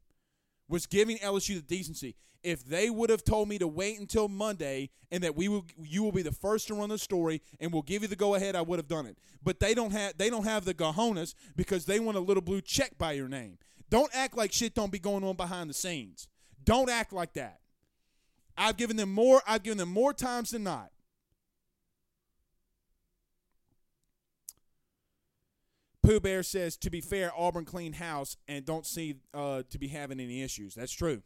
[0.67, 2.15] Was giving LSU the decency.
[2.43, 6.03] If they would have told me to wait until Monday and that we will, you
[6.03, 8.55] will be the first to run the story and we'll give you the go ahead,
[8.55, 9.17] I would have done it.
[9.43, 12.61] But they don't have they don't have the gajonas because they want a little blue
[12.61, 13.57] check by your name.
[13.89, 16.27] Don't act like shit don't be going on behind the scenes.
[16.63, 17.59] Don't act like that.
[18.57, 19.41] I've given them more.
[19.47, 20.91] I've given them more times than not.
[26.09, 29.89] Pooh Bear says, to be fair, Auburn cleaned house and don't see uh, to be
[29.89, 30.73] having any issues.
[30.73, 31.21] That's true.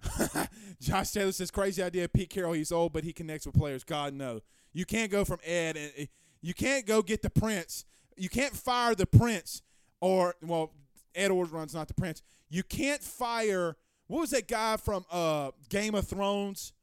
[0.80, 2.08] Josh Taylor says, crazy idea.
[2.08, 3.82] Pete Carroll, he's old, but he connects with players.
[3.82, 4.42] God, no.
[4.72, 6.06] You can't go from Ed and
[6.40, 7.84] you can't go get the Prince.
[8.16, 9.60] You can't fire the Prince
[10.00, 10.70] or, well,
[11.12, 12.22] Ed Orgeron's not the Prince.
[12.48, 13.74] You can't fire,
[14.06, 16.74] what was that guy from uh, Game of Thrones?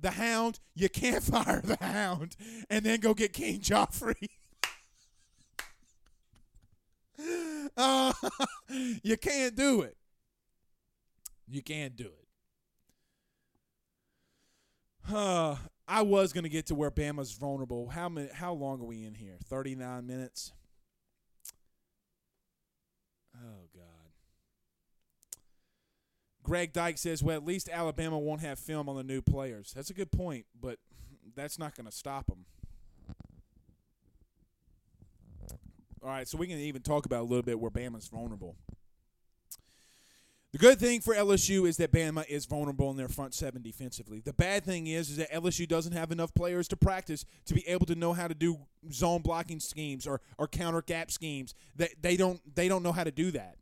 [0.00, 0.58] The Hound.
[0.74, 2.34] You can't fire the Hound
[2.70, 4.14] and then go get King Joffrey.
[7.76, 8.12] Uh,
[9.02, 9.96] you can't do it.
[11.48, 12.28] You can't do it.
[15.12, 15.56] Uh,
[15.90, 17.88] I was gonna get to where Bama's vulnerable.
[17.88, 18.28] How many?
[18.30, 19.38] How long are we in here?
[19.44, 20.52] Thirty nine minutes.
[23.34, 23.84] Oh God.
[26.42, 29.88] Greg Dyke says, "Well, at least Alabama won't have film on the new players." That's
[29.88, 30.78] a good point, but
[31.34, 32.44] that's not going to stop them.
[36.02, 38.56] All right, so we can even talk about a little bit where Bama's vulnerable.
[40.52, 44.20] The good thing for LSU is that Bama is vulnerable in their front seven defensively.
[44.20, 47.66] The bad thing is, is that LSU doesn't have enough players to practice to be
[47.68, 48.58] able to know how to do
[48.90, 51.54] zone blocking schemes or, or counter gap schemes.
[51.76, 53.56] They, they don't they don't know how to do that.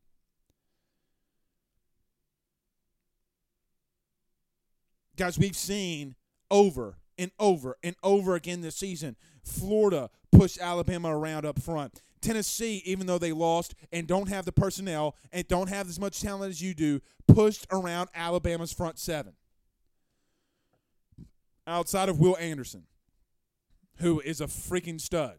[5.16, 6.14] Guys, we've seen
[6.51, 9.16] over and over and over again this season.
[9.43, 12.03] Florida pushed Alabama around up front.
[12.20, 16.20] Tennessee, even though they lost and don't have the personnel and don't have as much
[16.20, 19.34] talent as you do, pushed around Alabama's front seven.
[21.66, 22.84] Outside of Will Anderson,
[23.96, 25.36] who is a freaking stud.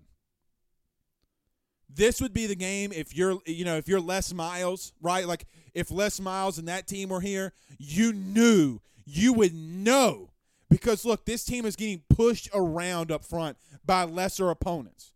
[1.89, 5.25] This would be the game if you're you know, if you're Les Miles, right?
[5.25, 10.31] Like if Les Miles and that team were here, you knew, you would know
[10.69, 15.13] because look, this team is getting pushed around up front by lesser opponents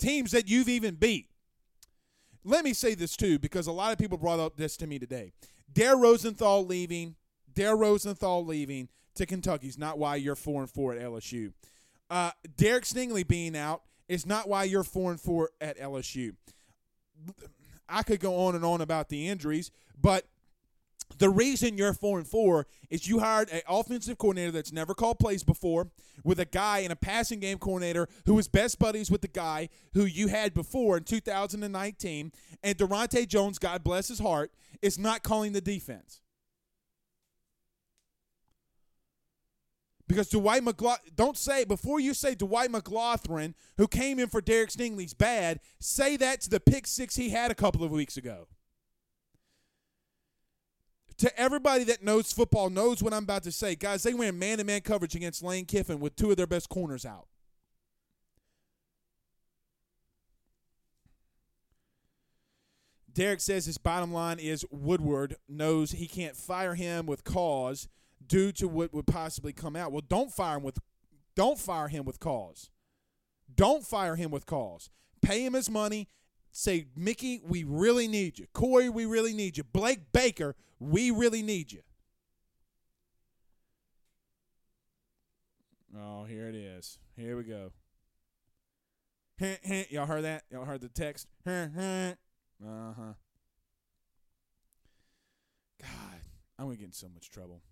[0.00, 1.28] teams that you've even beat.
[2.44, 4.98] Let me say this too, because a lot of people brought up this to me
[4.98, 5.32] today.
[5.72, 7.16] Dare Rosenthal leaving,
[7.52, 11.52] Dare Rosenthal leaving to Kentucky is not why you're four and four at LSU.
[12.08, 16.34] Uh, Derek Stingley being out is not why you're four and four at LSU.
[17.88, 19.70] I could go on and on about the injuries,
[20.00, 20.26] but
[21.18, 25.18] the reason you're four and four is you hired an offensive coordinator that's never called
[25.18, 25.90] plays before,
[26.24, 29.68] with a guy and a passing game coordinator who was best buddies with the guy
[29.94, 32.32] who you had before in 2019,
[32.62, 34.52] and Daronte Jones, God bless his heart,
[34.82, 36.20] is not calling the defense.
[40.06, 44.70] Because Dwight McGlothern, don't say, before you say Dwight McGlothern, who came in for Derek
[44.70, 48.48] Stingley's bad, say that to the pick six he had a couple of weeks ago
[51.20, 53.74] to everybody that knows football knows what I'm about to say.
[53.74, 56.68] Guys, they ran man to man coverage against Lane Kiffin with two of their best
[56.70, 57.26] corners out.
[63.12, 67.88] Derek says his bottom line is Woodward knows he can't fire him with cause.
[68.26, 69.92] due to what would possibly come out.
[69.92, 70.78] Well, don't fire him with
[71.34, 72.70] don't fire him with cause.
[73.54, 74.90] Don't fire him with cause.
[75.20, 76.08] Pay him his money.
[76.52, 78.46] Say, Mickey, we really need you.
[78.52, 79.64] Corey, we really need you.
[79.64, 81.82] Blake Baker, we really need you.
[85.96, 86.98] Oh, here it is.
[87.16, 87.72] Here we go.
[89.90, 90.44] Y'all heard that?
[90.50, 91.26] Y'all heard the text?
[92.62, 93.12] Uh huh.
[95.80, 96.20] God,
[96.58, 97.62] I'm going to get in so much trouble.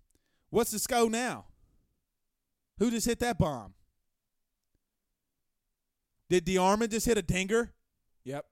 [0.49, 1.45] What's the score now?
[2.79, 3.73] Who just hit that bomb?
[6.29, 7.73] Did DeArmond just hit a dinger?
[8.23, 8.45] Yep.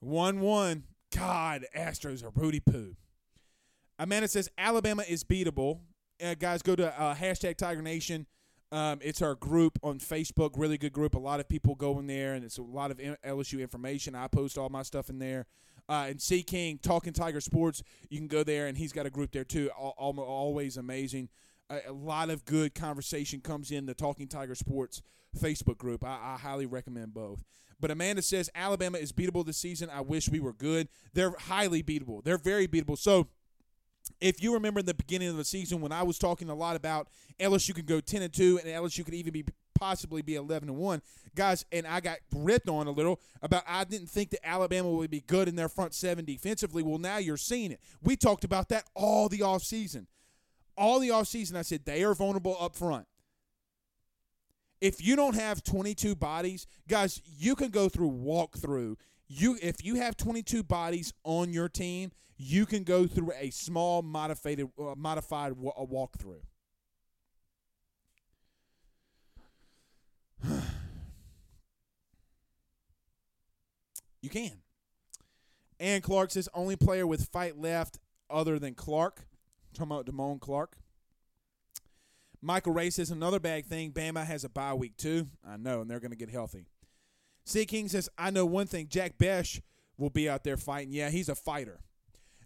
[0.00, 0.84] 1 1.
[1.14, 2.96] God, Astros are booty poo.
[3.98, 5.80] Amanda says Alabama is beatable.
[6.22, 8.26] Uh, guys, go to uh, hashtag Tiger Nation.
[8.72, 11.14] Um, it's our group on Facebook, really good group.
[11.14, 14.14] A lot of people go in there, and it's a lot of LSU information.
[14.14, 15.46] I post all my stuff in there.
[15.88, 19.10] Uh, and C King, Talking Tiger Sports, you can go there, and he's got a
[19.10, 19.70] group there too.
[19.76, 21.28] All, all, always amazing.
[21.68, 25.02] A, a, lot of good conversation comes in the Talking Tiger Sports
[25.38, 26.04] Facebook group.
[26.04, 27.44] I, I highly recommend both.
[27.80, 29.88] But Amanda says Alabama is beatable this season.
[29.90, 30.88] I wish we were good.
[31.14, 32.22] They're highly beatable.
[32.22, 32.98] They're very beatable.
[32.98, 33.28] So
[34.20, 36.76] if you remember in the beginning of the season when I was talking a lot
[36.76, 37.08] about
[37.38, 40.76] LSU can go 10 and 2 and LSU could even be possibly be 11 and
[40.76, 41.02] 1
[41.34, 45.10] guys and I got ripped on a little about I didn't think that Alabama would
[45.10, 48.68] be good in their front seven defensively well now you're seeing it we talked about
[48.70, 50.06] that all the offseason
[50.76, 53.06] all the offseason I said they are vulnerable up front
[54.80, 58.96] if you don't have 22 bodies, guys, you can go through walkthrough.
[59.28, 64.02] You if you have 22 bodies on your team, you can go through a small
[64.02, 66.40] modified uh, modified a walkthrough.
[74.22, 74.62] you can.
[75.78, 79.26] And Clark says only player with fight left other than Clark.
[79.74, 80.79] talking about Damone Clark.
[82.42, 83.92] Michael Ray says another bad thing.
[83.92, 85.26] Bama has a bye week too.
[85.46, 86.66] I know, and they're going to get healthy.
[87.44, 88.86] C King says I know one thing.
[88.88, 89.62] Jack Bech
[89.98, 90.92] will be out there fighting.
[90.92, 91.80] Yeah, he's a fighter.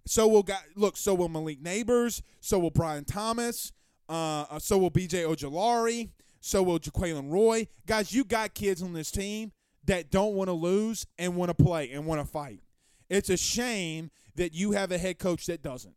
[0.06, 0.96] So will got look.
[0.96, 2.22] So will Malik Nabers.
[2.40, 3.72] So will Brian Thomas.
[4.08, 5.22] Uh, uh so will B.J.
[5.22, 6.10] Ojulari.
[6.40, 7.68] So will Jaquelin Roy.
[7.86, 9.52] Guys, you got kids on this team
[9.86, 12.60] that don't want to lose and want to play and want to fight.
[13.08, 15.94] It's a shame that you have a head coach that doesn't.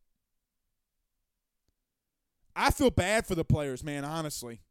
[2.57, 4.61] I feel bad for the players, man, honestly.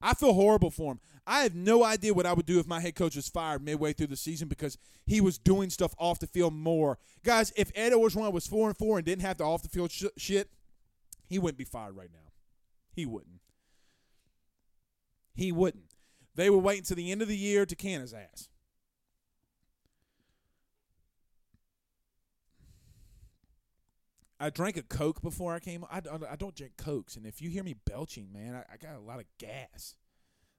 [0.00, 1.00] I feel horrible for them.
[1.26, 3.92] I have no idea what I would do if my head coach was fired midway
[3.92, 6.98] through the season because he was doing stuff off the field more.
[7.22, 9.90] Guys, if Ed Orgeron was 4 and 4 and didn't have the off the field
[9.92, 10.50] sh- shit,
[11.26, 12.32] he wouldn't be fired right now.
[12.92, 13.40] He wouldn't.
[15.34, 15.94] He wouldn't.
[16.34, 18.48] They were waiting to the end of the year to can his ass.
[24.44, 25.86] I drank a Coke before I came.
[25.90, 28.94] I, I don't drink Cokes, and if you hear me belching, man, I, I got
[28.94, 29.94] a lot of gas,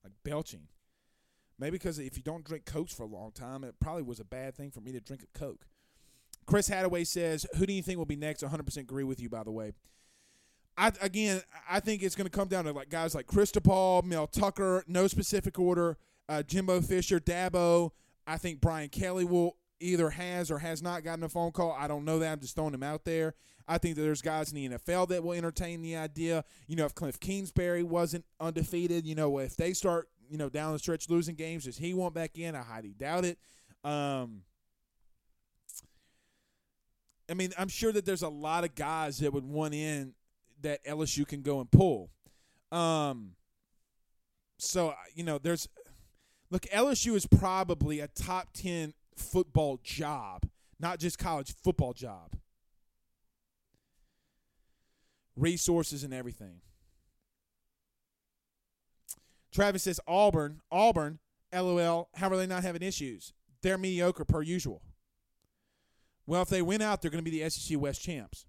[0.04, 0.68] like belching.
[1.60, 4.26] Maybe because if you don't drink Cokes for a long time, it probably was a
[4.26, 5.68] bad thing for me to drink a Coke.
[6.48, 9.30] Chris Hadaway says, "Who do you think will be next?" 100% agree with you.
[9.30, 9.74] By the way,
[10.76, 14.26] I again, I think it's going to come down to like guys like Cristobal, Mel
[14.26, 16.00] Tucker, no specific order.
[16.28, 17.92] Uh, Jimbo Fisher, Dabo.
[18.26, 21.72] I think Brian Kelly will either has or has not gotten a phone call.
[21.78, 22.32] I don't know that.
[22.32, 23.36] I'm just throwing him out there.
[23.68, 26.44] I think that there's guys in the NFL that will entertain the idea.
[26.68, 30.74] You know, if Cliff Kingsbury wasn't undefeated, you know, if they start, you know, down
[30.74, 32.56] the stretch losing games, does he want back in?
[32.56, 33.40] I highly doubt it.
[33.84, 34.42] Um,
[37.30, 40.14] I mean, I'm sure that there's a lot of guys that would want in
[40.62, 42.12] that LSU can go and pull.
[42.72, 43.32] Um,
[44.58, 45.68] so you know, there's
[46.52, 50.48] look, LSU is probably a top ten football job,
[50.80, 52.36] not just college football job.
[55.36, 56.62] Resources and everything.
[59.52, 61.20] Travis says Auburn, Auburn,
[61.54, 63.34] LOL, how are they not having issues?
[63.62, 64.82] They're mediocre per usual.
[66.28, 68.46] Well, if they win out, they're going to be the SEC West champs.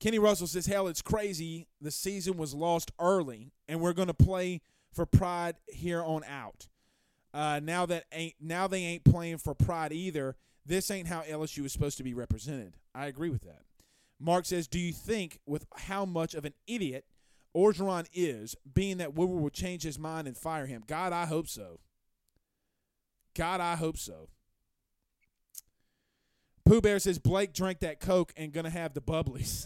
[0.00, 1.66] Kenny Russell says, Hell, it's crazy.
[1.80, 4.60] The season was lost early, and we're going to play
[4.92, 6.68] for pride here on out.
[7.34, 10.36] Uh, now that ain't now they ain't playing for pride either.
[10.64, 12.74] This ain't how LSU is supposed to be represented.
[12.94, 13.62] I agree with that.
[14.20, 17.04] Mark says, "Do you think with how much of an idiot
[17.56, 20.82] Orgeron is, being that Woodward will change his mind and fire him?
[20.86, 21.80] God, I hope so.
[23.34, 24.28] God, I hope so."
[26.64, 29.64] Pooh Bear says Blake drank that Coke and gonna have the bubblies.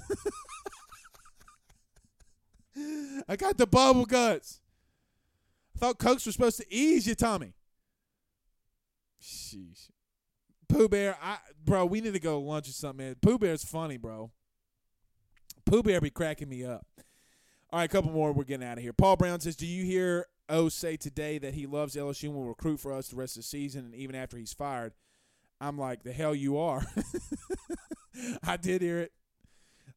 [3.28, 4.60] I got the bubble guts.
[5.74, 7.54] I thought Cokes were supposed to ease you, Tommy.
[9.20, 9.90] Sheesh.
[10.68, 13.04] Pooh Bear, I bro, we need to go lunch or something.
[13.06, 13.16] Man.
[13.20, 14.30] Pooh Bear's funny, bro.
[15.64, 16.86] Pooh Bear be cracking me up.
[17.70, 18.32] All right, a couple more.
[18.32, 18.92] We're getting out of here.
[18.92, 22.44] Paul Brown says, "Do you hear O say today that he loves LSU and will
[22.44, 24.92] recruit for us the rest of the season, and even after he's fired?"
[25.60, 26.84] I'm like, "The hell you are."
[28.42, 29.12] I did hear it.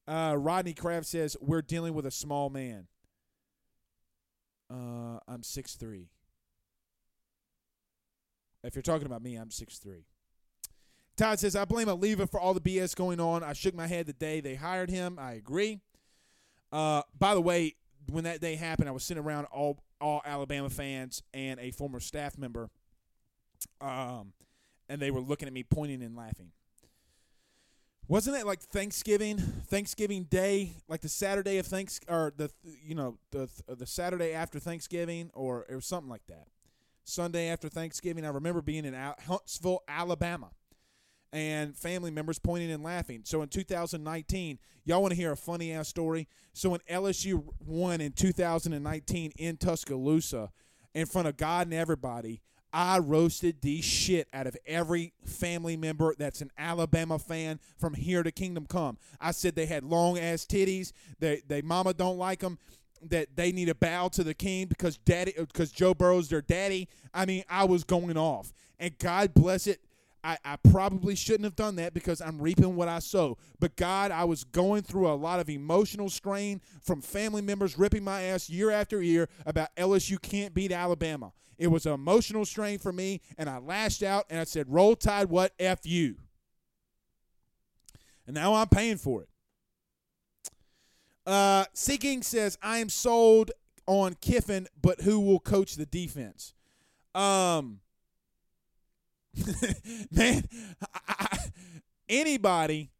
[0.07, 2.87] Uh, Rodney Kraft says, "We're dealing with a small man."
[4.69, 6.09] Uh, I'm six three.
[8.63, 10.05] If you're talking about me, I'm six three.
[11.17, 13.43] Todd says, I blame Alleva for all the BS going on.
[13.43, 15.17] I shook my head the day they hired him.
[15.17, 15.79] I agree.
[16.71, 17.75] Uh, by the way,
[18.11, 22.01] when that day happened, I was sitting around all all Alabama fans and a former
[22.01, 22.69] staff member,
[23.79, 24.33] um,
[24.89, 26.51] and they were looking at me, pointing and laughing.
[28.07, 32.51] Wasn't it like Thanksgiving, Thanksgiving Day, like the Saturday of Thanks, or the
[32.83, 36.47] you know the the Saturday after Thanksgiving, or was something like that.
[37.03, 40.49] Sunday after Thanksgiving, I remember being in Huntsville, Alabama,
[41.35, 43.21] and family members pointing and laughing.
[43.25, 46.27] So in 2019, y'all want to hear a funny ass story?
[46.53, 50.51] So when LSU won in 2019 in Tuscaloosa,
[50.93, 56.15] in front of God and everybody, I roasted the shit out of every family member
[56.17, 58.97] that's an Alabama fan from here to Kingdom Come.
[59.19, 60.91] I said they had long ass titties.
[61.19, 62.57] They they mama don't like them.
[63.01, 66.87] That they need to bow to the king because daddy because Joe Burrow's their daddy.
[67.13, 69.79] I mean, I was going off, and God bless it.
[70.25, 73.37] I, I probably shouldn't have done that because I'm reaping what I sow.
[73.59, 78.03] But God, I was going through a lot of emotional strain from family members ripping
[78.03, 81.31] my ass year after year about LSU can't beat Alabama.
[81.59, 84.95] It was an emotional strain for me, and I lashed out and I said, Roll
[84.95, 86.15] Tide, what F you?
[88.25, 89.29] And now I'm paying for it.
[91.27, 93.51] Uh, C King says, I am sold
[93.85, 96.55] on Kiffin, but who will coach the defense?
[97.13, 97.81] Um,
[100.11, 100.43] man,
[100.93, 101.37] I, I,
[102.09, 102.91] anybody,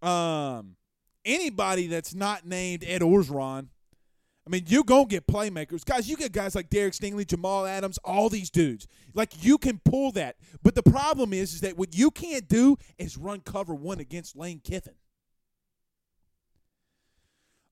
[0.00, 0.76] um,
[1.24, 3.68] anybody that's not named Ed Orgeron,
[4.46, 6.08] I mean, you gonna get playmakers, guys.
[6.08, 8.88] You get guys like Derek Stingley, Jamal Adams, all these dudes.
[9.14, 12.76] Like you can pull that, but the problem is, is that what you can't do
[12.98, 14.94] is run cover one against Lane Kiffin.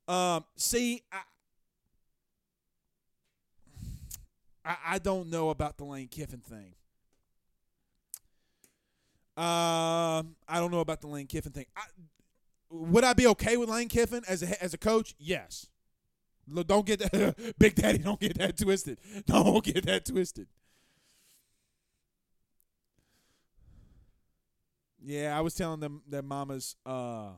[0.06, 1.20] Um, see, I,
[4.64, 6.74] I, I don't know about the Lane Kiffin thing.
[9.40, 11.64] Um, I don't know about the Lane Kiffin thing.
[11.74, 11.84] I,
[12.68, 15.14] would I be okay with Lane Kiffin as a as a coach?
[15.18, 15.66] Yes.
[16.66, 17.98] Don't get that, Big Daddy.
[17.98, 18.98] Don't get that twisted.
[19.26, 20.46] Don't get that twisted.
[25.02, 26.76] Yeah, I was telling them that mamas.
[26.84, 27.30] Uh,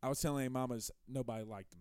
[0.00, 1.80] I was telling mamas nobody liked them.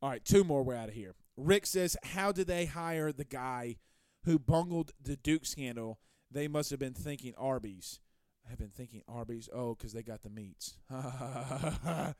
[0.00, 0.62] All right, two more.
[0.62, 1.16] We're out of here.
[1.36, 3.78] Rick says, "How did they hire the guy
[4.24, 5.98] who bungled the Duke scandal
[6.30, 8.00] they must have been thinking Arby's.
[8.46, 9.48] I have been thinking Arby's.
[9.52, 10.76] Oh, because they got the meats.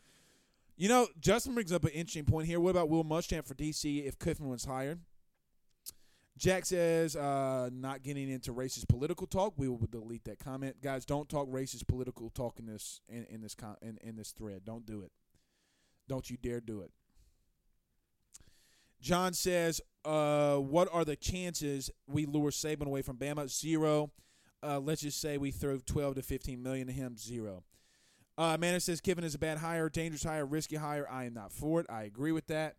[0.76, 2.58] you know, Justin brings up an interesting point here.
[2.58, 5.00] What about Will Muschamp for DC if Kiffin was hired?
[6.38, 9.54] Jack says, uh, not getting into racist political talk.
[9.56, 11.06] We will delete that comment, guys.
[11.06, 14.62] Don't talk racist political talk in this in, in this con- in, in this thread.
[14.64, 15.12] Don't do it.
[16.08, 16.90] Don't you dare do it.
[19.00, 23.48] John says, uh, "What are the chances we lure Saban away from Bama?
[23.48, 24.10] Zero.
[24.62, 27.16] Uh, let's just say we throw 12 to 15 million to him.
[27.16, 27.62] Zero.
[28.38, 31.08] Uh, Manor says Kiffin is a bad hire, dangerous hire, risky hire.
[31.10, 31.86] I am not for it.
[31.88, 32.76] I agree with that.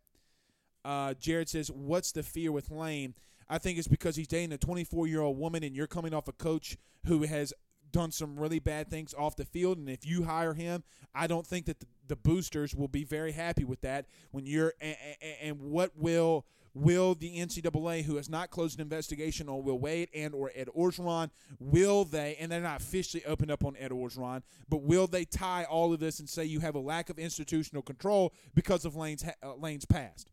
[0.86, 3.16] Uh, Jared says, "What's the fear with Lane?"
[3.50, 6.28] I think it's because he's dating a 24 year old woman, and you're coming off
[6.28, 7.54] a coach who has
[7.92, 9.78] done some really bad things off the field.
[9.78, 10.84] And if you hire him,
[11.16, 14.06] I don't think that the, the boosters will be very happy with that.
[14.32, 14.96] When you're and,
[15.42, 20.10] and, what will will the NCAA, who has not closed an investigation on Will Wade
[20.14, 22.36] and or Ed Orgeron, will they?
[22.40, 26.00] And they're not officially opened up on Ed Orgeron, but will they tie all of
[26.00, 29.86] this and say you have a lack of institutional control because of Lane's uh, Lane's
[29.86, 30.30] past?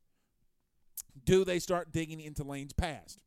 [1.25, 3.21] Do they start digging into Lane's past?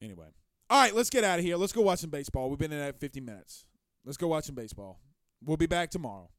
[0.00, 0.26] Anyway.
[0.70, 1.56] All right, let's get out of here.
[1.56, 2.48] Let's go watch some baseball.
[2.48, 3.66] We've been in at 50 minutes.
[4.04, 4.98] Let's go watch some baseball.
[5.44, 6.30] We'll be back tomorrow.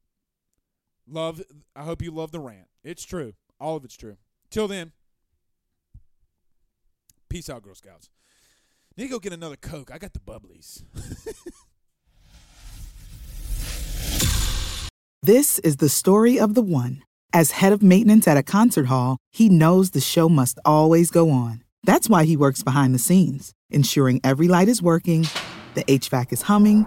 [1.08, 1.42] Love
[1.74, 2.68] I hope you love the rant.
[2.84, 3.34] It's true.
[3.60, 4.16] All of it's true.
[4.50, 4.92] Till then,
[7.28, 8.10] peace out, Girl Scouts.
[8.96, 9.90] Need to go get another Coke.
[9.92, 10.84] I got the bubblies.
[15.22, 17.02] this is the story of the one.
[17.32, 21.30] As head of maintenance at a concert hall, he knows the show must always go
[21.30, 21.64] on.
[21.82, 25.22] That's why he works behind the scenes, ensuring every light is working,
[25.74, 26.86] the HVAC is humming,